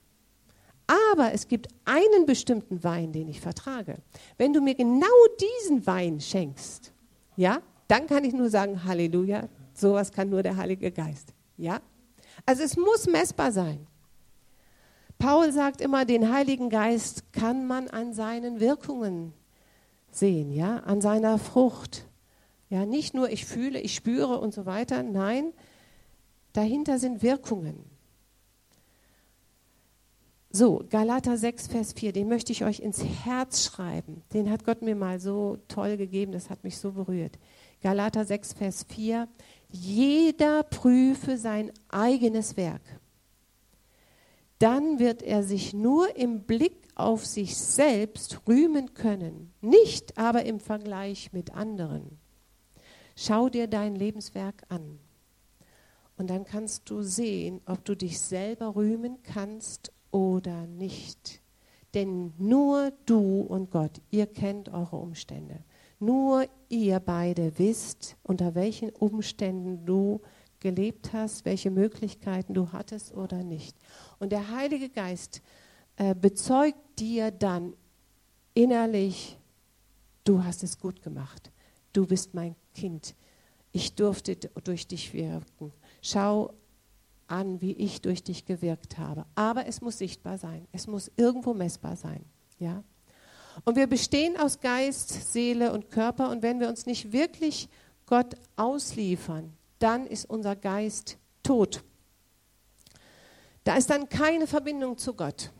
Aber 0.91 1.31
es 1.31 1.47
gibt 1.47 1.69
einen 1.85 2.25
bestimmten 2.25 2.83
Wein, 2.83 3.13
den 3.13 3.29
ich 3.29 3.39
vertrage. 3.39 3.97
Wenn 4.37 4.51
du 4.51 4.59
mir 4.59 4.75
genau 4.75 5.07
diesen 5.39 5.87
Wein 5.87 6.19
schenkst, 6.19 6.91
ja, 7.37 7.61
dann 7.87 8.07
kann 8.07 8.25
ich 8.25 8.33
nur 8.33 8.49
sagen, 8.49 8.83
Halleluja, 8.83 9.47
sowas 9.73 10.11
kann 10.11 10.29
nur 10.29 10.43
der 10.43 10.57
Heilige 10.57 10.91
Geist. 10.91 11.33
Ja? 11.55 11.79
Also 12.45 12.63
es 12.63 12.75
muss 12.75 13.07
messbar 13.07 13.53
sein. 13.53 13.87
Paul 15.17 15.53
sagt 15.53 15.79
immer, 15.79 16.03
den 16.03 16.33
Heiligen 16.33 16.69
Geist 16.69 17.31
kann 17.31 17.67
man 17.67 17.87
an 17.87 18.13
seinen 18.13 18.59
Wirkungen 18.59 19.33
sehen, 20.09 20.51
ja, 20.51 20.77
an 20.77 20.99
seiner 20.99 21.37
Frucht. 21.37 22.05
Ja, 22.69 22.85
nicht 22.85 23.13
nur 23.13 23.29
ich 23.29 23.45
fühle, 23.45 23.79
ich 23.79 23.95
spüre 23.95 24.39
und 24.39 24.53
so 24.53 24.65
weiter. 24.65 25.03
Nein, 25.03 25.53
dahinter 26.53 26.99
sind 26.99 27.21
Wirkungen. 27.21 27.90
So, 30.53 30.83
Galater 30.89 31.37
6, 31.37 31.67
Vers 31.67 31.93
4, 31.93 32.11
den 32.11 32.27
möchte 32.27 32.51
ich 32.51 32.65
euch 32.65 32.81
ins 32.81 33.01
Herz 33.01 33.63
schreiben. 33.63 34.21
Den 34.33 34.51
hat 34.51 34.65
Gott 34.65 34.81
mir 34.81 34.95
mal 34.95 35.17
so 35.21 35.57
toll 35.69 35.95
gegeben, 35.95 36.33
das 36.33 36.49
hat 36.49 36.65
mich 36.65 36.77
so 36.77 36.91
berührt. 36.91 37.39
Galater 37.81 38.25
6, 38.25 38.53
Vers 38.53 38.85
4, 38.89 39.29
jeder 39.69 40.63
prüfe 40.63 41.37
sein 41.37 41.71
eigenes 41.87 42.57
Werk. 42.57 42.81
Dann 44.59 44.99
wird 44.99 45.23
er 45.23 45.43
sich 45.43 45.73
nur 45.73 46.17
im 46.17 46.43
Blick 46.43 46.89
auf 46.95 47.25
sich 47.25 47.57
selbst 47.57 48.41
rühmen 48.45 48.93
können, 48.93 49.53
nicht 49.61 50.17
aber 50.17 50.43
im 50.43 50.59
Vergleich 50.59 51.31
mit 51.31 51.55
anderen. 51.55 52.19
Schau 53.15 53.47
dir 53.47 53.67
dein 53.67 53.95
Lebenswerk 53.95 54.63
an. 54.67 54.99
Und 56.17 56.29
dann 56.29 56.43
kannst 56.43 56.89
du 56.89 57.01
sehen, 57.01 57.61
ob 57.65 57.85
du 57.85 57.95
dich 57.95 58.19
selber 58.19 58.75
rühmen 58.75 59.17
kannst 59.23 59.93
oder 60.11 60.67
nicht. 60.67 61.41
Denn 61.93 62.33
nur 62.37 62.91
du 63.05 63.41
und 63.41 63.71
Gott, 63.71 64.01
ihr 64.11 64.27
kennt 64.27 64.69
eure 64.69 64.97
Umstände. 64.97 65.63
Nur 65.99 66.45
ihr 66.69 66.99
beide 66.99 67.57
wisst, 67.59 68.15
unter 68.23 68.55
welchen 68.55 68.89
Umständen 68.91 69.85
du 69.85 70.21
gelebt 70.59 71.11
hast, 71.11 71.45
welche 71.45 71.71
Möglichkeiten 71.71 72.53
du 72.53 72.71
hattest 72.71 73.13
oder 73.13 73.43
nicht. 73.43 73.75
Und 74.19 74.31
der 74.31 74.49
Heilige 74.49 74.89
Geist 74.89 75.41
äh, 75.97 76.15
bezeugt 76.15 76.99
dir 76.99 77.31
dann 77.31 77.73
innerlich, 78.53 79.37
du 80.23 80.43
hast 80.43 80.63
es 80.63 80.79
gut 80.79 81.01
gemacht. 81.01 81.51
Du 81.93 82.05
bist 82.05 82.33
mein 82.33 82.55
Kind. 82.73 83.15
Ich 83.71 83.95
durfte 83.95 84.35
durch 84.63 84.87
dich 84.87 85.13
wirken. 85.13 85.73
Schau 86.01 86.53
an, 87.31 87.61
wie 87.61 87.73
ich 87.73 88.01
durch 88.01 88.23
dich 88.23 88.45
gewirkt 88.45 88.97
habe. 88.97 89.25
Aber 89.35 89.65
es 89.65 89.81
muss 89.81 89.97
sichtbar 89.97 90.37
sein. 90.37 90.67
Es 90.71 90.87
muss 90.87 91.11
irgendwo 91.15 91.53
messbar 91.53 91.95
sein. 91.95 92.25
Ja? 92.59 92.83
Und 93.65 93.75
wir 93.75 93.87
bestehen 93.87 94.37
aus 94.37 94.59
Geist, 94.59 95.31
Seele 95.31 95.73
und 95.73 95.89
Körper. 95.89 96.29
Und 96.29 96.43
wenn 96.43 96.59
wir 96.59 96.69
uns 96.69 96.85
nicht 96.85 97.11
wirklich 97.11 97.69
Gott 98.05 98.35
ausliefern, 98.55 99.53
dann 99.79 100.05
ist 100.05 100.29
unser 100.29 100.55
Geist 100.55 101.17
tot. 101.43 101.83
Da 103.63 103.75
ist 103.75 103.89
dann 103.89 104.09
keine 104.09 104.47
Verbindung 104.47 104.97
zu 104.97 105.13
Gott. 105.13 105.51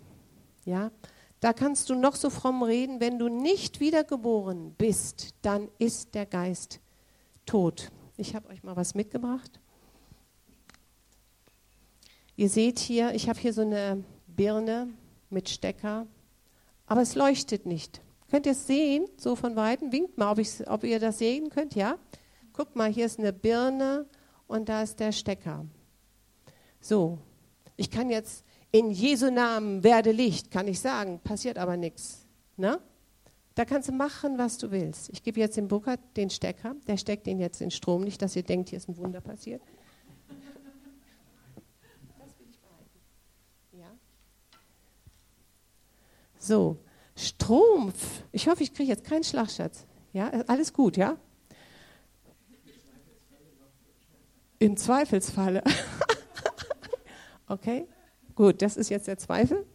Ja? 0.65 0.91
Da 1.39 1.53
kannst 1.53 1.89
du 1.89 1.95
noch 1.95 2.15
so 2.15 2.29
fromm 2.29 2.62
reden, 2.62 2.99
wenn 2.99 3.17
du 3.17 3.27
nicht 3.27 3.79
wiedergeboren 3.79 4.73
bist, 4.77 5.29
dann 5.41 5.69
ist 5.79 6.13
der 6.13 6.25
Geist 6.25 6.79
tot. 7.45 7.91
Ich 8.15 8.36
habe 8.36 8.49
euch 8.49 8.62
mal 8.62 8.75
was 8.75 8.93
mitgebracht. 8.93 9.60
Ihr 12.41 12.49
seht 12.49 12.80
hier, 12.80 13.13
ich 13.13 13.30
habe 13.30 13.39
hier 13.39 13.54
so 13.54 13.62
eine 13.62 14.04
Birne 14.25 14.88
mit 15.30 15.47
Stecker, 15.47 16.08
aber 16.88 17.04
es 17.04 17.13
leuchtet 17.13 17.67
nicht. 17.67 18.01
Könnt 18.32 18.47
ihr 18.47 18.54
es 18.54 18.65
sehen, 18.65 19.06
so 19.15 19.36
von 19.36 19.56
Weitem? 19.56 19.91
Winkt 19.91 20.17
mal, 20.17 20.32
ob, 20.32 20.39
ob 20.65 20.84
ihr 20.84 20.99
das 20.99 21.19
sehen 21.19 21.51
könnt, 21.51 21.75
ja? 21.75 21.99
Guckt 22.54 22.75
mal, 22.75 22.91
hier 22.91 23.06
ist 23.06 23.19
eine 23.19 23.32
Birne 23.32 24.08
und 24.47 24.69
da 24.69 24.82
ist 24.82 24.99
der 24.99 25.12
Stecker. 25.12 25.67
So, 26.80 27.19
ich 27.77 27.91
kann 27.91 28.10
jetzt 28.10 28.43
in 28.71 28.89
Jesu 28.89 29.30
Namen 29.30 29.84
werde 29.84 30.12
Licht, 30.12 30.49
kann 30.49 30.67
ich 30.67 30.80
sagen, 30.80 31.19
passiert 31.23 31.60
aber 31.60 31.77
nichts. 31.77 32.25
Ne? 32.58 32.80
Da 33.54 33.65
kannst 33.65 33.88
du 33.89 33.93
machen, 33.93 34.39
was 34.39 34.58
du 34.58 34.71
willst. 34.71 35.12
Ich 35.13 35.21
gebe 35.21 35.39
jetzt 35.39 35.58
dem 35.58 35.67
Burkhard 35.67 35.99
den 36.17 36.32
Stecker, 36.32 36.75
der 36.88 36.97
steckt 36.97 37.27
den 37.27 37.39
jetzt 37.39 37.62
in 37.62 37.69
Strom, 37.69 38.01
nicht, 38.04 38.19
dass 38.19 38.36
ihr 38.36 38.41
denkt, 38.41 38.69
hier 38.69 38.77
ist 38.77 38.89
ein 38.89 38.97
Wunder 38.97 39.21
passiert. 39.21 39.62
Das 42.21 42.39
will 42.39 42.47
ich 42.49 42.60
behalten. 42.60 42.99
Ja? 43.73 43.91
So, 46.41 46.80
Strom. 47.15 47.93
Ich 48.32 48.47
hoffe, 48.47 48.63
ich 48.63 48.73
kriege 48.73 48.89
jetzt 48.89 49.04
keinen 49.04 49.23
Schlagschatz. 49.23 49.86
Ja, 50.12 50.27
alles 50.47 50.73
gut, 50.73 50.97
ja? 50.97 51.15
Im 54.58 54.75
Zweifelsfalle. 54.75 55.63
okay. 57.47 57.88
Gut, 58.34 58.63
das 58.63 58.75
ist 58.75 58.89
jetzt 58.89 59.08
der 59.08 59.19
Zweifel. 59.19 59.67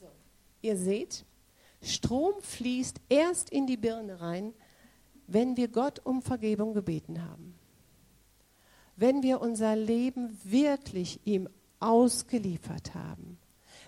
So. 0.00 0.06
Ihr 0.62 0.78
seht, 0.78 1.26
Strom 1.82 2.32
fließt 2.40 2.98
erst 3.10 3.50
in 3.50 3.66
die 3.66 3.76
Birne 3.76 4.22
rein, 4.22 4.54
wenn 5.26 5.58
wir 5.58 5.68
Gott 5.68 6.00
um 6.04 6.22
Vergebung 6.22 6.72
gebeten 6.72 7.22
haben. 7.28 7.58
Wenn 8.96 9.22
wir 9.22 9.42
unser 9.42 9.76
Leben 9.76 10.38
wirklich 10.44 11.20
ihm 11.24 11.48
ausgeliefert 11.82 12.94
haben. 12.94 13.38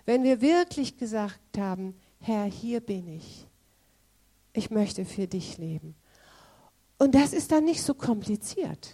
Wenn 0.05 0.23
wir 0.23 0.41
wirklich 0.41 0.97
gesagt 0.97 1.57
haben, 1.57 1.99
Herr, 2.19 2.45
hier 2.45 2.79
bin 2.79 3.07
ich. 3.07 3.47
Ich 4.53 4.69
möchte 4.69 5.05
für 5.05 5.27
dich 5.27 5.57
leben. 5.57 5.95
Und 6.97 7.13
das 7.15 7.33
ist 7.33 7.51
dann 7.51 7.65
nicht 7.65 7.83
so 7.83 7.93
kompliziert. 7.93 8.93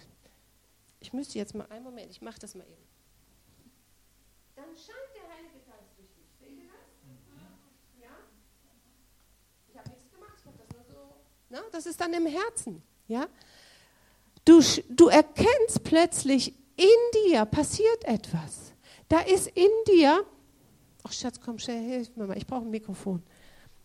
Ich 1.00 1.12
müsste 1.12 1.38
jetzt 1.38 1.54
mal 1.54 1.66
einen 1.66 1.84
Moment, 1.84 2.10
ich 2.10 2.20
mache 2.20 2.38
das 2.40 2.54
mal 2.54 2.64
eben. 2.64 2.82
Dann 4.56 4.66
scheint 4.76 5.14
der 5.14 5.34
Heilige 5.34 5.60
Geist 5.66 5.96
durch 5.96 6.08
dich. 6.10 6.26
Seht 6.38 6.58
ihr 6.58 6.66
das? 6.66 8.00
Ja? 8.00 8.10
Ich 9.68 9.78
habe 9.78 9.90
nichts 9.90 10.10
gemacht, 10.10 10.34
ich 10.38 10.46
habe 10.46 10.58
das 10.58 10.68
nur 10.76 10.84
so. 10.84 11.14
Na, 11.50 11.60
das 11.70 11.86
ist 11.86 12.00
dann 12.00 12.12
im 12.14 12.26
Herzen. 12.26 12.82
Ja? 13.06 13.26
Du, 14.44 14.60
du 14.88 15.08
erkennst 15.08 15.84
plötzlich, 15.84 16.54
in 16.76 17.30
dir 17.30 17.44
passiert 17.44 18.04
etwas. 18.04 18.71
Da 19.12 19.20
ist 19.20 19.48
in 19.48 19.68
dir, 19.86 20.24
ach 21.02 21.12
Schatz, 21.12 21.38
komm 21.38 21.58
schnell, 21.58 21.84
hilf 21.84 22.16
mir 22.16 22.26
mal, 22.26 22.38
ich 22.38 22.46
brauche 22.46 22.62
ein 22.62 22.70
Mikrofon. 22.70 23.22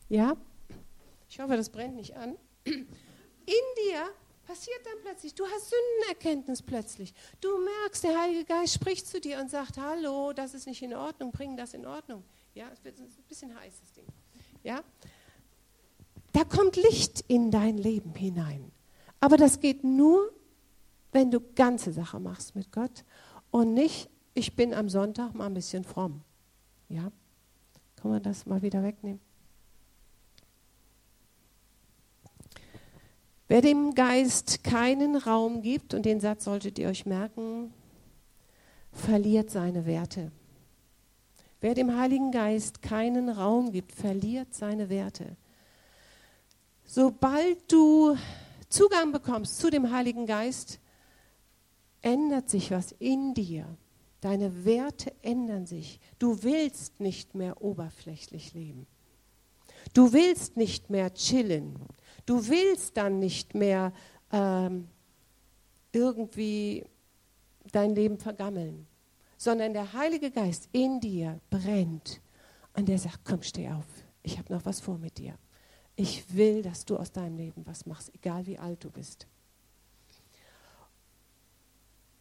Ja? 0.08 0.38
Ich 1.28 1.38
hoffe, 1.42 1.58
das 1.58 1.70
brennt 1.70 1.98
nicht 1.98 2.16
an. 2.16 2.38
In 2.63 2.86
dir 3.46 4.08
passiert 4.46 4.80
dann 4.86 5.02
plötzlich. 5.02 5.36
Du 5.36 5.44
hast 5.46 5.70
Sündenerkenntnis 5.70 6.62
plötzlich. 6.62 7.13
Du 7.42 7.50
merkst, 7.58 8.06
der 8.06 8.18
Heilige 8.18 8.46
Geist 8.46 8.76
spricht 8.76 9.06
zu 9.06 9.20
dir 9.20 9.42
und 9.42 9.52
sagt, 9.52 9.78
hallo, 9.78 10.32
das 10.32 10.54
ist 10.54 10.66
nicht 10.66 10.82
in 10.82 10.94
Ordnung, 10.94 11.34
bring 11.34 11.58
das 11.58 11.74
in 11.74 11.86
Ordnung. 11.86 12.24
Ja, 12.54 12.70
es 12.72 12.82
wird 12.86 12.98
ein 12.98 13.10
bisschen 13.28 13.54
heiß, 13.54 13.82
das 13.82 13.92
Ding. 13.92 14.08
Ja, 14.63 14.82
da 16.32 16.46
kommt 16.46 16.78
Licht 16.78 17.26
in 17.28 17.52
dein 17.52 17.78
Leben 17.78 18.16
hinein. 18.16 18.72
Aber 19.20 19.36
das 19.36 19.60
geht 19.60 19.84
nur, 19.84 20.32
wenn 21.12 21.32
du 21.32 21.42
ganze 21.54 21.92
Sache 21.92 22.18
machst 22.18 22.56
mit 22.56 22.72
Gott 22.72 23.04
und 23.52 23.74
nicht, 23.74 24.10
ich 24.38 24.56
bin 24.56 24.71
am 24.73 24.88
Sonntag 24.88 25.34
mal 25.34 25.47
ein 25.47 25.56
bisschen 25.56 25.84
fromm. 25.84 26.21
Ja, 26.89 27.12
kann 27.95 28.12
man 28.12 28.21
das 28.21 28.45
mal 28.45 28.62
wieder 28.62 28.84
wegnehmen? 28.84 29.19
Wer 33.47 33.62
dem 33.62 33.95
Geist 33.95 34.63
keinen 34.63 35.15
Raum 35.15 35.62
gibt, 35.63 35.93
und 35.95 36.06
den 36.06 36.19
Satz 36.19 36.43
solltet 36.43 36.78
ihr 36.78 36.89
euch 36.89 37.06
merken, 37.08 37.73
verliert 38.91 39.50
seine 39.50 39.88
Werte. 39.88 40.32
Wer 41.60 41.73
dem 41.73 41.97
Heiligen 41.97 42.32
Geist 42.32 42.84
keinen 42.84 43.30
Raum 43.30 43.71
gibt, 43.71 43.91
verliert 43.93 44.54
seine 44.54 44.89
Werte. 44.89 45.36
Sobald 46.86 47.71
du 47.71 48.15
Zugang 48.69 49.12
bekommst 49.12 49.58
zu 49.58 49.71
dem 49.71 49.91
Heiligen 49.91 50.28
Geist, 50.28 50.80
ändert 52.02 52.50
sich 52.50 52.69
was 52.69 52.91
in 53.00 53.34
dir. 53.34 53.65
Deine 54.21 54.65
Werte 54.65 55.13
ändern 55.21 55.65
sich. 55.65 55.99
Du 56.17 56.43
willst 56.43 56.99
nicht 56.99 57.36
mehr 57.36 57.62
oberflächlich 57.62 58.53
leben. 58.53 58.88
Du 59.93 60.12
willst 60.12 60.58
nicht 60.58 60.89
mehr 60.89 61.13
chillen. 61.13 61.75
Du 62.25 62.47
willst 62.47 62.97
dann 62.97 63.19
nicht 63.19 63.53
mehr 63.53 63.93
ähm, 64.32 64.88
irgendwie 65.91 66.86
dein 67.71 67.95
Leben 67.95 68.17
vergammeln, 68.17 68.88
sondern 69.38 69.73
der 69.73 69.93
Heilige 69.93 70.32
Geist 70.32 70.69
in 70.71 70.99
dir 70.99 71.39
brennt 71.49 72.21
und 72.75 72.88
der 72.88 72.99
sagt, 72.99 73.19
komm, 73.23 73.43
steh 73.43 73.69
auf, 73.69 73.86
ich 74.23 74.38
habe 74.38 74.53
noch 74.53 74.65
was 74.65 74.80
vor 74.80 74.97
mit 74.97 75.17
dir. 75.17 75.38
Ich 75.95 76.36
will, 76.36 76.62
dass 76.62 76.86
du 76.86 76.97
aus 76.97 77.12
deinem 77.12 77.38
Leben 77.38 77.65
was 77.65 77.86
machst, 77.86 78.13
egal 78.13 78.45
wie 78.45 78.58
alt 78.58 78.84
du 78.84 78.91
bist. 78.91 79.25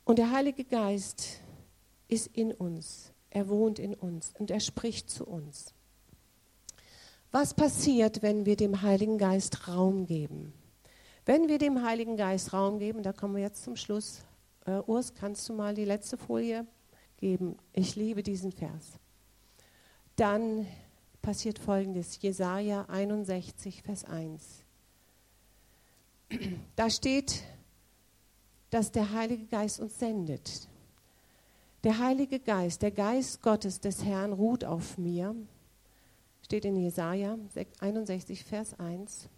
Und 0.05 0.19
der 0.19 0.31
Heilige 0.31 0.65
Geist 0.65 1.41
ist 2.09 2.29
in 2.29 2.53
uns, 2.53 3.13
er 3.31 3.49
wohnt 3.49 3.79
in 3.79 3.95
uns 3.95 4.33
und 4.39 4.51
er 4.51 4.61
spricht 4.61 5.11
zu 5.11 5.27
uns. 5.27 5.75
Was 7.33 7.55
passiert, 7.55 8.23
wenn 8.23 8.47
wir 8.47 8.57
dem 8.57 8.83
Heiligen 8.83 9.19
Geist 9.19 9.69
Raum 9.69 10.07
geben? 10.07 10.53
Wenn 11.25 11.49
wir 11.49 11.59
dem 11.59 11.83
Heiligen 11.83 12.17
Geist 12.17 12.53
Raum 12.53 12.79
geben, 12.79 13.03
da 13.03 13.13
kommen 13.13 13.35
wir 13.35 13.43
jetzt 13.43 13.65
zum 13.65 13.77
Schluss. 13.77 14.23
Uh, 14.67 14.83
Urs, 14.87 15.13
kannst 15.15 15.49
du 15.49 15.53
mal 15.53 15.75
die 15.75 15.85
letzte 15.85 16.17
Folie 16.17 16.67
geben? 17.19 17.57
Ich 17.73 17.97
liebe 17.97 18.23
diesen 18.23 18.53
Vers. 18.53 18.99
Dann 20.15 20.67
passiert 21.21 21.59
folgendes: 21.59 22.23
Jesaja 22.23 22.87
61, 22.89 23.83
Vers 23.83 24.05
1. 24.05 24.63
Da 26.75 26.91
steht, 26.91 27.43
dass 28.71 28.93
der 28.93 29.13
Heilige 29.13 29.47
Geist 29.47 29.81
uns 29.81 29.99
sendet. 29.99 30.69
Der 31.87 32.01
Heilige 32.01 32.41
Geist, 32.41 32.83
der 32.83 32.91
Geist 32.91 33.43
Gottes 33.43 33.79
des 33.79 34.05
Herrn 34.05 34.33
ruht 34.33 34.65
auf 34.65 34.99
mir. 34.99 35.37
Steht 36.43 36.65
in 36.65 36.75
Jesaja 36.75 37.39
61, 37.79 38.43
Vers 38.43 38.77
1. 38.81 39.29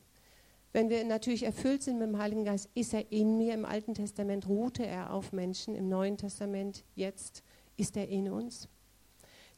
Wenn 0.73 0.89
wir 0.89 1.05
natürlich 1.05 1.43
erfüllt 1.43 1.83
sind 1.83 1.99
mit 1.99 2.09
dem 2.09 2.17
Heiligen 2.17 2.47
Geist, 2.47 2.71
ist 2.75 2.95
er 2.95 3.13
in 3.13 3.37
mir. 3.37 3.53
Im 3.53 3.67
Alten 3.67 3.93
Testament 3.93 4.49
ruhte 4.49 4.87
er 4.87 5.13
auf 5.13 5.35
Menschen, 5.35 5.75
im 5.75 5.91
Neuen 5.91 6.17
Testament 6.17 6.85
jetzt 6.95 7.43
ist 7.77 7.99
er 7.99 8.09
in 8.09 8.31
uns. 8.31 8.67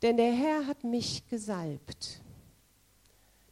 Denn 0.03 0.17
der 0.17 0.33
Herr 0.33 0.67
hat 0.67 0.83
mich 0.83 1.29
gesalbt. 1.29 2.21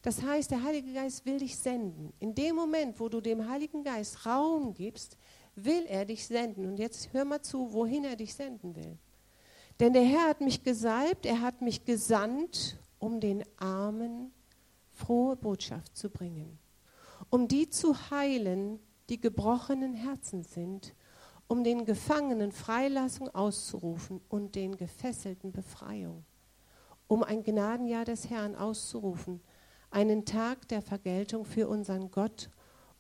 Das 0.03 0.21
heißt, 0.21 0.51
der 0.51 0.65
Heilige 0.65 0.93
Geist 0.93 1.25
will 1.27 1.39
dich 1.39 1.55
senden. 1.55 2.13
In 2.19 2.35
dem 2.35 2.57
Moment, 2.57 2.99
wo 2.99 3.09
du 3.09 3.21
dem 3.21 3.49
Heiligen 3.49 3.85
Geist 3.85 4.27
Raum 4.27 4.75
gibst, 4.75 5.17
will 5.55 5.85
er 5.87 6.07
dich 6.07 6.27
senden. 6.27 6.67
Und 6.67 6.77
jetzt 6.81 7.13
hör 7.13 7.25
mal 7.25 7.41
zu, 7.41 7.73
wohin 7.73 8.03
er 8.03 8.17
dich 8.17 8.35
senden 8.35 8.75
will. 8.75 8.99
Denn 9.81 9.93
der 9.93 10.03
Herr 10.03 10.29
hat 10.29 10.41
mich 10.41 10.65
gesalbt, 10.65 11.25
er 11.25 11.41
hat 11.41 11.63
mich 11.63 11.85
gesandt, 11.85 12.79
um 12.99 13.21
den 13.21 13.45
Armen 13.59 14.33
frohe 14.93 15.37
Botschaft 15.37 15.97
zu 15.97 16.11
bringen, 16.11 16.59
um 17.31 17.47
die 17.47 17.71
zu 17.71 18.11
heilen, 18.11 18.81
die 19.09 19.21
gebrochenen 19.21 19.95
Herzen 19.95 20.43
sind, 20.43 20.95
um 21.47 21.65
den 21.65 21.85
Gefangenen 21.85 22.53
Freilassung 22.53 23.35
auszurufen 23.35 24.21
und 24.29 24.55
den 24.55 24.77
Gefesselten 24.77 25.53
Befreiung, 25.53 26.25
um 27.07 27.23
ein 27.23 27.43
Gnadenjahr 27.43 28.05
des 28.05 28.29
Herrn 28.29 28.55
auszurufen, 28.55 29.41
einen 29.91 30.27
Tag 30.27 30.69
der 30.69 30.83
Vergeltung 30.83 31.45
für 31.45 31.69
unseren 31.69 32.11
Gott, 32.11 32.51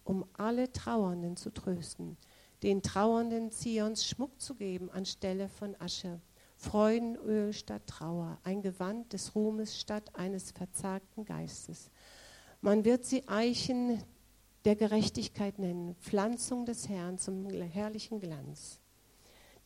um 0.04 0.24
alle 0.32 0.72
Trauernden 0.72 1.36
zu 1.36 1.50
trösten, 1.52 2.16
den 2.62 2.82
Trauernden 2.82 3.50
Zions 3.50 4.06
Schmuck 4.06 4.40
zu 4.40 4.54
geben 4.54 4.90
anstelle 4.90 5.48
von 5.48 5.76
Asche, 5.78 6.20
Freudenöl 6.58 7.52
statt 7.52 7.86
Trauer, 7.86 8.38
ein 8.42 8.62
Gewand 8.62 9.12
des 9.12 9.36
Ruhmes 9.36 9.78
statt 9.78 10.10
eines 10.14 10.50
verzagten 10.50 11.24
Geistes. 11.24 11.90
Man 12.60 12.84
wird 12.84 13.04
sie 13.04 13.28
Eichen 13.28 14.02
der 14.64 14.74
Gerechtigkeit 14.74 15.60
nennen, 15.60 15.94
Pflanzung 16.00 16.66
des 16.66 16.88
Herrn 16.88 17.16
zum 17.16 17.48
herrlichen 17.48 18.18
Glanz. 18.18 18.80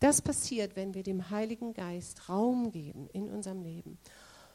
Das 0.01 0.21
passiert, 0.21 0.77
wenn 0.77 0.93
wir 0.93 1.03
dem 1.03 1.31
Heiligen 1.31 1.73
Geist 1.73 2.29
Raum 2.29 2.71
geben 2.71 3.09
in 3.15 3.31
unserem 3.31 3.63
Leben. 3.63 3.99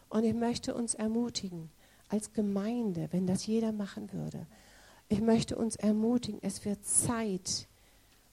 Und 0.07 0.23
ich 0.23 0.35
möchte 0.35 0.75
uns 0.75 0.93
ermutigen, 0.93 1.71
als 2.07 2.33
Gemeinde, 2.33 3.07
wenn 3.11 3.25
das 3.25 3.47
jeder 3.47 3.71
machen 3.71 4.13
würde. 4.13 4.45
Ich 5.09 5.21
möchte 5.21 5.57
uns 5.57 5.75
ermutigen, 5.75 6.39
es 6.43 6.63
wird 6.65 6.85
Zeit. 6.85 7.67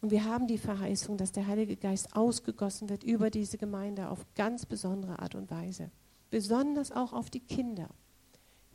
Und 0.05 0.11
wir 0.11 0.27
haben 0.27 0.47
die 0.47 0.59
Verheißung, 0.59 1.17
dass 1.17 1.33
der 1.33 1.47
Heilige 1.47 1.77
Geist 1.77 2.15
ausgegossen 2.15 2.91
wird 2.91 3.05
über 3.05 3.31
diese 3.31 3.57
Gemeinde 3.57 4.11
auf 4.11 4.27
ganz 4.35 4.67
besondere 4.67 5.19
Art 5.21 5.35
und 5.35 5.51
Weise. 5.51 5.91
Besonders 6.29 6.93
auch 6.93 7.15
auf 7.15 7.31
die 7.31 7.41
Kinder. 7.41 7.89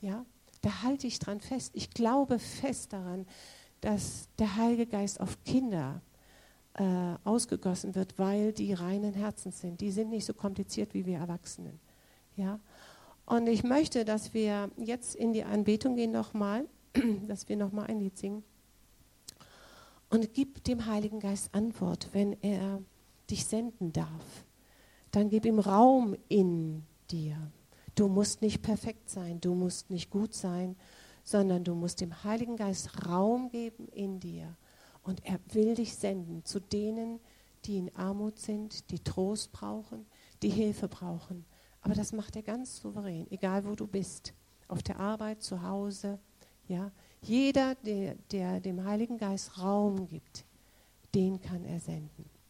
Ja, 0.01 0.25
da 0.63 0.81
halte 0.81 1.05
ich 1.05 1.19
dran 1.19 1.39
fest. 1.39 1.73
Ich 1.75 1.91
glaube 1.91 2.39
fest 2.39 2.93
daran, 2.93 3.27
dass 3.79 4.27
der 4.39 4.55
Heilige 4.55 4.87
Geist 4.87 5.21
auf 5.21 5.37
Kinder 5.43 6.01
äh, 6.73 6.83
ausgegossen 7.23 7.93
wird, 7.93 8.17
weil 8.17 8.51
die 8.51 8.73
reinen 8.73 9.13
Herzens 9.13 9.59
sind. 9.59 9.81
Die 9.81 9.91
sind 9.91 10.09
nicht 10.09 10.25
so 10.25 10.33
kompliziert 10.33 10.95
wie 10.95 11.05
wir 11.05 11.19
Erwachsenen. 11.19 11.79
Ja, 12.37 12.59
und 13.27 13.45
ich 13.45 13.63
möchte, 13.63 14.03
dass 14.03 14.33
wir 14.33 14.71
jetzt 14.77 15.13
in 15.13 15.33
die 15.33 15.43
Anbetung 15.43 15.95
gehen 15.95 16.11
nochmal, 16.11 16.65
dass 17.27 17.47
wir 17.47 17.55
nochmal 17.55 17.85
ein 17.85 17.99
Lied 17.99 18.17
singen. 18.17 18.43
Und 20.09 20.33
gib 20.33 20.63
dem 20.63 20.85
Heiligen 20.85 21.19
Geist 21.19 21.53
Antwort, 21.53 22.09
wenn 22.13 22.33
er 22.41 22.81
dich 23.29 23.45
senden 23.45 23.93
darf. 23.93 24.45
Dann 25.11 25.29
gib 25.29 25.45
ihm 25.45 25.59
Raum 25.59 26.15
in 26.27 26.83
dir. 27.11 27.51
Du 27.95 28.07
musst 28.07 28.41
nicht 28.41 28.61
perfekt 28.61 29.09
sein, 29.09 29.41
du 29.41 29.53
musst 29.53 29.89
nicht 29.89 30.09
gut 30.09 30.33
sein, 30.33 30.75
sondern 31.23 31.63
du 31.63 31.75
musst 31.75 32.01
dem 32.01 32.23
Heiligen 32.23 32.55
Geist 32.55 33.05
Raum 33.07 33.49
geben 33.49 33.87
in 33.89 34.19
dir. 34.19 34.55
Und 35.03 35.25
er 35.25 35.39
will 35.51 35.75
dich 35.75 35.95
senden 35.95 36.43
zu 36.45 36.59
denen, 36.59 37.19
die 37.65 37.77
in 37.77 37.95
Armut 37.95 38.39
sind, 38.39 38.89
die 38.91 38.99
Trost 38.99 39.51
brauchen, 39.51 40.05
die 40.41 40.49
Hilfe 40.49 40.87
brauchen. 40.87 41.45
Aber 41.81 41.93
das 41.93 42.13
macht 42.13 42.35
er 42.35 42.41
ganz 42.41 42.77
souverän, 42.77 43.27
egal 43.31 43.65
wo 43.65 43.75
du 43.75 43.87
bist. 43.87 44.33
Auf 44.67 44.83
der 44.83 44.99
Arbeit, 44.99 45.41
zu 45.41 45.61
Hause. 45.61 46.19
Ja? 46.67 46.91
Jeder, 47.21 47.75
der, 47.75 48.15
der 48.31 48.59
dem 48.59 48.85
Heiligen 48.85 49.17
Geist 49.17 49.59
Raum 49.59 50.07
gibt, 50.07 50.45
den 51.13 51.41
kann 51.41 51.65
er 51.65 51.79
senden. 51.79 52.28